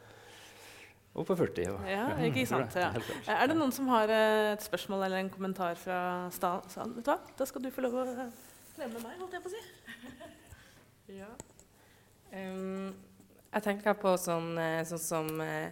[1.14, 1.70] og på 40.
[1.76, 2.74] Og, Ja, ikke sant?
[2.74, 2.90] Ja.
[3.36, 6.00] Er det noen som har eh, et spørsmål eller en kommentar fra
[6.34, 6.96] salen?
[6.98, 7.20] Vet du hva?
[7.38, 8.34] Da skal du få lov å eh,
[8.74, 9.64] klemme meg, holdt jeg på å si.
[11.22, 11.30] Ja.
[12.36, 12.90] Ehm,
[13.52, 15.70] jeg tenker på sånn, eh, sånn som eh,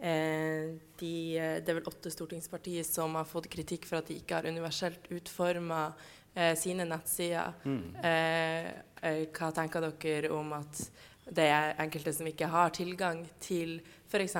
[0.00, 4.16] eh, de, eh, Det er vel åtte stortingspartier som har fått kritikk for at de
[4.20, 5.92] ikke har universelt utforma
[6.34, 7.52] eh, sine nettsider.
[7.64, 7.96] Mm.
[8.04, 10.90] Eh, hva tenker dere om at
[11.30, 14.34] det er enkelte som ikke har tilgang til f.eks.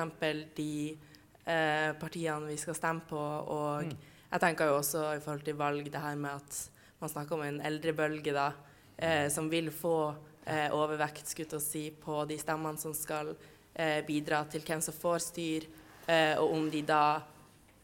[0.55, 0.97] de
[1.45, 3.19] eh, partiene vi skal stemme på?
[3.19, 3.97] Og Mm.
[4.31, 6.69] jeg tenker jo også i forhold til valg det her med at
[7.01, 8.51] man snakker om en eldrebølge da,
[8.97, 10.15] eh, som vil få
[10.45, 13.33] eh, overvekt skulle jeg å si, på de stemmene som skal
[13.73, 15.67] eh, bidra til hvem som får styr,
[16.07, 17.03] eh, og om de da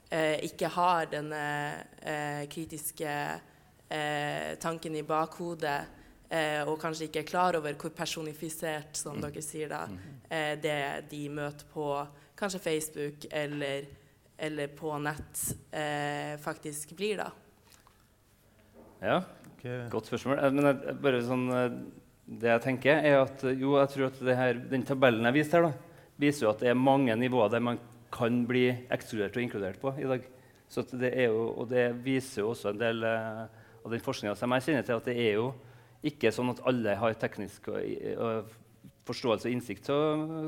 [0.10, 1.44] eh, ikke har denne
[2.02, 3.14] eh, kritiske
[3.90, 5.80] eh, tanken i bakhodet,
[6.30, 9.86] eh, og kanskje ikke er klar over hvor personifisert, som dere sier da,
[10.30, 10.80] eh, det
[11.12, 11.92] de møter på
[12.38, 13.88] kanskje Facebook eller,
[14.38, 17.32] eller på nett, eh, faktisk blir, da.
[19.02, 19.22] Ja,
[19.92, 20.40] godt spørsmål.
[20.54, 21.48] Men bare sånn,
[22.28, 25.70] det jeg tenker, er at jo, jeg tror at her, den tabellen jeg viste her,
[25.70, 27.80] da, viser jo at det er mange nivåer der man
[28.14, 30.26] kan bli ekskludert og inkludert på i dag.
[30.68, 33.44] Så det er jo, og det viser jo også en del eh,
[33.84, 35.52] av den forskninga som jeg kjenner til, at det er jo
[36.08, 37.80] ikke sånn at alle har teknisk og,
[38.24, 38.52] og
[39.08, 40.42] forståelse og innsikt til å,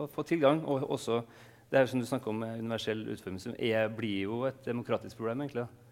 [0.00, 0.62] å få tilgang.
[0.64, 1.20] Og også
[1.70, 5.44] det her som du snakker om, universell utforming, som er, blir jo et demokratisk problem.
[5.44, 5.66] egentlig.
[5.66, 5.85] da.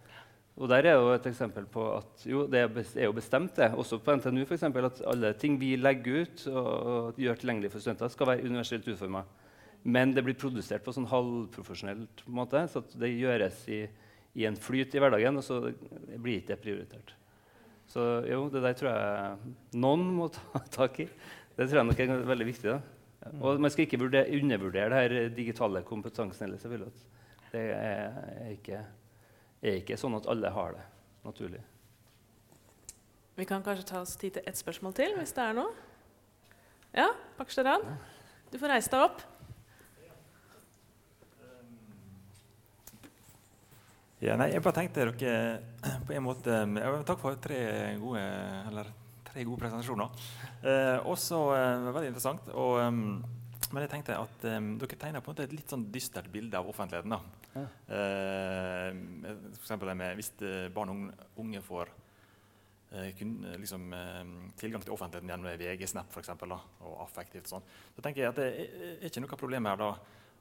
[0.55, 3.99] Og der er jo et eksempel på at jo, det er jo bestemt, det, også
[3.99, 7.83] på NTNU, for eksempel, at alle ting vi legger ut og, og gjør tilgjengelig for
[7.83, 9.25] studenter, skal være universelt utforma.
[9.85, 13.83] Men det blir produsert på sånn halvprofesjonelt måte, så det gjøres i,
[14.39, 15.61] i en flyt i hverdagen, og så
[16.15, 17.15] blir ikke det prioritert.
[17.91, 21.09] Så jo, det der tror jeg noen må ta tak i.
[21.55, 22.71] Det tror jeg nok er veldig viktig.
[22.73, 23.35] da.
[23.41, 27.11] Og man skal ikke vurdere, undervurdere det her digitale kompetansen heller, selvfølgelig.
[27.53, 28.17] Det er,
[28.55, 28.81] ikke,
[29.65, 30.85] er ikke sånn at alle har det
[31.25, 31.63] naturlig.
[33.35, 35.73] Vi kan kanskje ta oss tid til ett spørsmål til, hvis det er noe.
[36.95, 37.09] Ja,
[37.39, 37.83] Paksteran,
[38.53, 39.23] Du får reise deg opp.
[44.23, 46.61] Ja, nei, jeg bare tenkte dere på en måte
[47.05, 47.59] Takk for tre
[47.99, 48.23] gode,
[48.71, 48.93] eller,
[49.27, 50.23] tre gode presentasjoner.
[50.63, 52.47] Eh, også eh, veldig interessant.
[52.55, 53.03] Og, em,
[53.75, 56.59] men jeg tenkte at um, dere tegner på en måte et litt sånn dystert bilde
[56.59, 57.11] av offentligheten.
[57.11, 57.21] da.
[57.55, 57.67] Ja.
[57.91, 64.51] Uh, for det med hvis eh, barn og unge- får uh, kun, eh, liksom, uh,
[64.61, 67.67] tilgang til offentligheten gjennom VG-snap for eksempel, da, og affektivt sånn,
[67.97, 69.93] så tenker jeg at det er, er ikke noe problem her da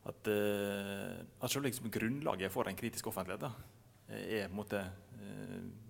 [0.03, 3.53] at, at selv liksom, grunnlaget for en kritisk offentlighet da,
[4.11, 4.81] er på en måte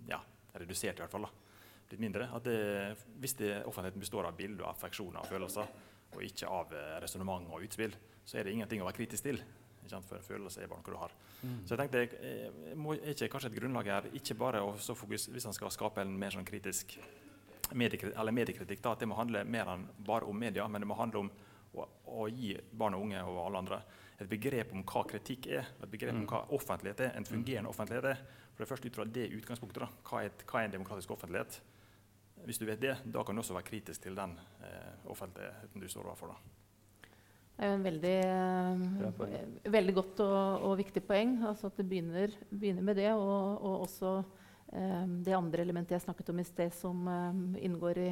[0.06, 0.20] ja,
[0.54, 1.26] redusert i hvert fall.
[1.26, 1.32] da.
[1.90, 2.28] Litt mindre.
[2.30, 2.60] At det,
[3.24, 5.74] hvis det, offentligheten består av bilder, affeksjoner og følelser,
[6.14, 9.42] og ikke av uh, resonnement og utspill, så er det ingenting å være kritisk til.
[10.08, 11.14] For følelser er bare noe du har.
[11.68, 14.96] Så jeg tenkte, eh, må, er ikke kanskje et grunnlag her ikke bare å så
[14.96, 16.96] fokus, hvis han skal skape en mer sånn kritisk
[17.76, 20.88] mediekritikk, eller mediekritikk, da, at det må handle mer enn bare om media, men det
[20.88, 21.34] må handle om
[21.76, 23.82] å, å gi barn og unge og alle andre
[24.22, 28.10] et begrep om hva kritikk er, et begrep om hva offentlighet er, en fungerende offentlighet
[28.14, 28.24] er.
[28.54, 29.82] For det første ut fra det utgangspunktet.
[29.84, 31.58] da, Hva er, hva er en demokratisk offentlighet?
[32.44, 34.36] Hvis du vet det, da kan du også være kritisk til den
[34.66, 36.34] eh, offentligheten du står overfor.
[36.34, 36.60] da.
[37.54, 41.38] Det er jo en veldig, eh, veldig godt og, og viktig poeng.
[41.48, 44.14] Altså at det begynner, begynner med det, og, og også
[44.74, 48.12] eh, det andre elementet jeg snakket om i sted, som eh, inngår i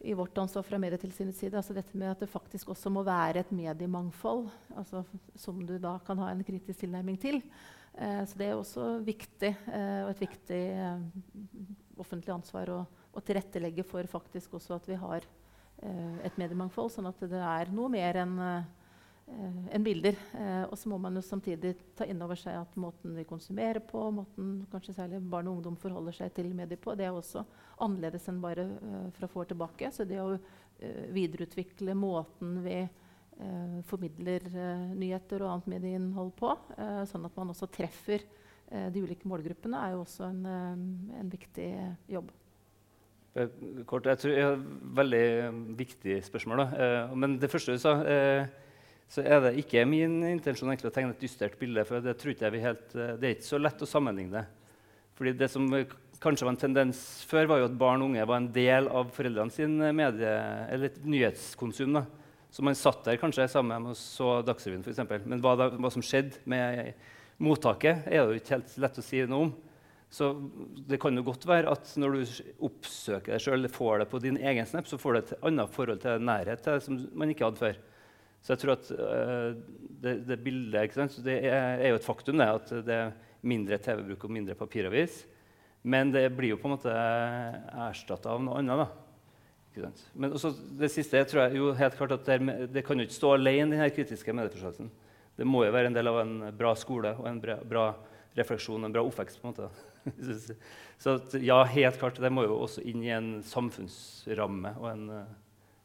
[0.00, 1.56] i vårt ansvar fra Medietilsynets side.
[1.58, 4.46] Altså dette med at det faktisk også må være et mediemangfold
[4.76, 5.02] altså,
[5.34, 7.40] som du da kan ha en kritisk tilnærming til.
[7.98, 11.02] Eh, så det er også viktig, eh, og et viktig eh,
[11.98, 12.78] offentlig ansvar å,
[13.18, 15.26] å, tilrettelegge for faktisk også at vi har
[15.82, 18.74] eh, et mediemangfold, sånn at det er noe mer enn eh,
[19.28, 20.16] Eh, bilder.
[20.34, 23.82] Eh, og så må man jo samtidig ta inn over seg at måten vi konsumerer
[23.84, 27.44] på, måten kanskje særlig barn og ungdom forholder seg til medier på, det er også
[27.84, 29.90] annerledes enn bare uh, fra få år tilbake.
[29.94, 34.48] Så det å uh, videreutvikle måten vi uh, formidler
[34.96, 36.54] nyheter og annet medieinnhold på,
[37.10, 38.24] sånn at man også treffer
[38.68, 40.42] de ulike målgruppene, er jo også en,
[41.16, 41.68] en viktig
[42.12, 42.32] jobb.
[43.86, 44.62] Kort, jeg tror et
[44.98, 45.26] veldig
[45.78, 46.62] viktig spørsmål.
[46.64, 46.94] Da.
[47.14, 47.92] men det første du sa
[49.08, 51.84] så er det ikke min intensjon å tegne et dystert bilde.
[51.88, 54.44] for det, tror ikke vi helt, eh, det er ikke så lett å sammenligne.
[55.16, 55.64] Fordi det som
[56.20, 59.10] kanskje var en tendens før, var jo at barn og unge var en del av
[59.10, 60.34] foreldrene sin medie,
[60.70, 61.92] eller nyhetskonsum.
[61.92, 62.04] da.
[62.50, 65.24] Så man satt der kanskje sammen og så Dagsrevyen f.eks.
[65.26, 66.94] Men hva, da, hva, som skjedde med
[67.38, 69.52] mottaket, er det jo ikke helt lett å si noe om.
[70.08, 70.30] Så
[70.88, 74.38] det kan jo godt være at når du oppsøker deg sjøl, får det på din
[74.40, 77.44] egen snap, så får du et annet forhold til nærhet til det som man ikke
[77.44, 77.80] hadde før.
[78.40, 79.48] Så jeg tror at uh,
[80.00, 84.24] det, det, bildet det er, er, jo et faktum det, at det er mindre TV-bruk
[84.24, 85.26] og mindre papiravis.
[85.82, 88.80] Men det blir jo på en måte erstatta av noe annet.
[88.80, 88.88] da.
[90.14, 93.06] Men også det siste jeg tror jeg jo helt klart at det, det kan jo
[93.06, 94.90] ikke stå alene, denne kritiske medieforståelsen.
[95.38, 97.84] Det må jo være en del av en bra skole og en bra, bra
[98.38, 99.38] refleksjon, en bra oppvekst.
[99.40, 99.87] på en måte.
[101.02, 105.04] Så ja, helt klart, det må jo også inn i en samfunnsramme og en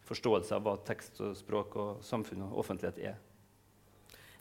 [0.07, 3.20] forståelse av hva tekst og språk og samfunn og offentlighet er.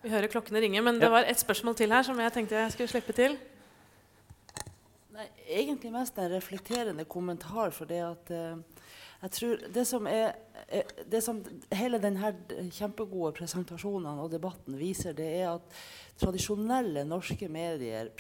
[0.03, 2.73] Vi hører klokkene ringe, men det var et spørsmål til her som jeg tenkte jeg
[2.75, 3.37] skulle slippe til.
[5.12, 5.29] Nei,
[5.61, 7.70] egentlig mest en reflekterende kommentar.
[7.77, 8.89] For det at uh,
[9.23, 10.33] jeg tror det som er
[10.66, 11.39] eh, det som
[11.70, 12.33] Hele denne
[12.75, 15.77] kjempegode presentasjonen og debatten viser, det er at
[16.18, 18.11] tradisjonelle norske medier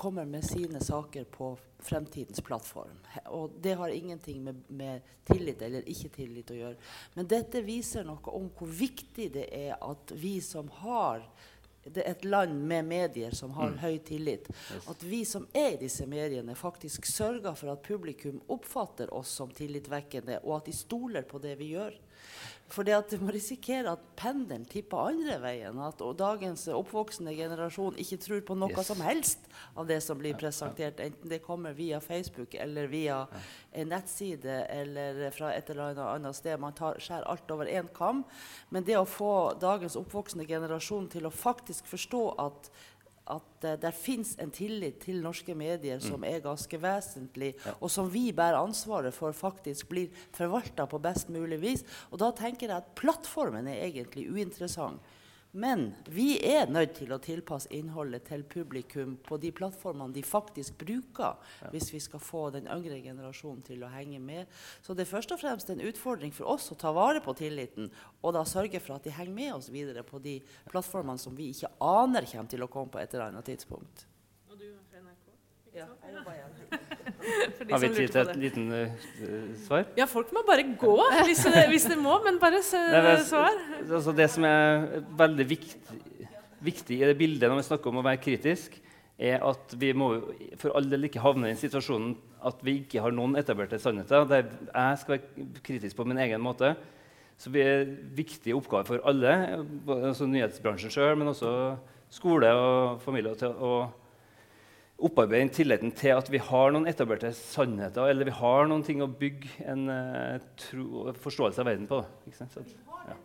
[0.00, 1.52] kommer med sine saker på
[1.84, 2.96] fremtidens plattform.
[3.34, 6.78] Og det har ingenting med, med, tillit eller ikke tillit å gjøre.
[7.16, 11.26] Men dette viser noe om hvor viktig det er at vi som har
[11.84, 13.78] det er et land med medier som har mm.
[13.82, 14.48] høy tillit.
[14.48, 14.88] Yes.
[14.88, 19.52] At vi som er i disse mediene, faktisk sørger for at publikum oppfatter oss som
[19.52, 21.98] tillitvekkende, og at de stoler på det vi gjør.
[22.72, 25.78] For det at man risikerer at pendelen tipper andre veien.
[25.84, 28.88] At dagens oppvoksende generasjon ikke tror på noe yes.
[28.88, 29.44] som helst
[29.76, 31.02] av det som blir presentert.
[31.04, 33.20] Enten det kommer via Facebook eller via
[33.76, 36.56] en nettside eller fra et eller annet sted.
[36.60, 38.24] Man tar, skjærer alt over én kam.
[38.72, 42.72] Men det å få dagens oppvoksende generasjon til å faktisk forstå at
[43.30, 46.28] at uh, det fins en tillit til norske medier som mm.
[46.28, 47.74] er ganske vesentlig, ja.
[47.80, 51.84] og som vi bærer ansvaret for faktisk blir forvalta på best mulig vis.
[52.12, 55.00] Og da tenker jeg at plattformen er egentlig uinteressant.
[55.56, 60.80] Men vi er nødt til å tilpasse innholdet til publikum på de plattformene de faktisk
[60.80, 61.68] bruker, ja.
[61.70, 64.50] hvis vi skal få den yngre generasjonen til å henge med.
[64.82, 67.86] Så det er først og fremst en utfordring for oss å ta vare på tilliten,
[68.24, 70.40] og da sørge for at de henger med oss videre på de
[70.72, 74.08] plattformene som vi ikke aner kommer til å komme på et eller annet tidspunkt.
[74.50, 75.38] Og du fra NRK?
[75.68, 76.83] Ikke Ja, jeg jobber igjen.
[77.72, 79.86] Har vi tid til et liten uh, svar?
[79.98, 80.96] Ja, folk må bare gå
[81.28, 82.62] hvis, hvis de må, men bare
[83.32, 83.58] svar.
[83.84, 86.00] Altså det som er veldig viktig,
[86.64, 88.80] viktig, i det bildet når vi snakker om å være kritisk,
[89.14, 90.08] er at vi må
[90.58, 94.26] for all del ikke havne i den situasjonen at vi ikke har noen etablerte sannheter.
[94.28, 96.74] Der jeg skal være kritisk på min egen måte.
[97.40, 99.32] Så det er viktige oppgaver for alle,
[99.90, 101.50] altså nyhetsbransjen sjøl, men også
[102.14, 103.34] skole og familie.
[103.34, 103.72] til å
[104.94, 109.10] opparbeide tilliten til at vi har noen etablerte sannheter, eller vi har noen ting å
[109.10, 111.98] bygge en uh, tro, forståelse av verden på.
[112.28, 112.54] Ikke sant?
[112.54, 112.62] Så,
[113.08, 113.16] ja.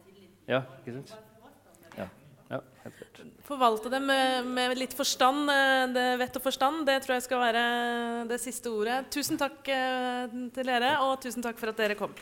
[0.56, 1.14] ja, ikke sant?
[1.98, 2.10] Ja.
[2.50, 2.62] ja
[3.46, 6.84] Forvalte det med, med, litt forstand, eh, det vett og forstand.
[6.90, 7.64] Det tror jeg skal være
[8.30, 9.04] det siste ordet.
[9.14, 12.18] Tusen takk uh, til dere, og tusen takk for at dere kom.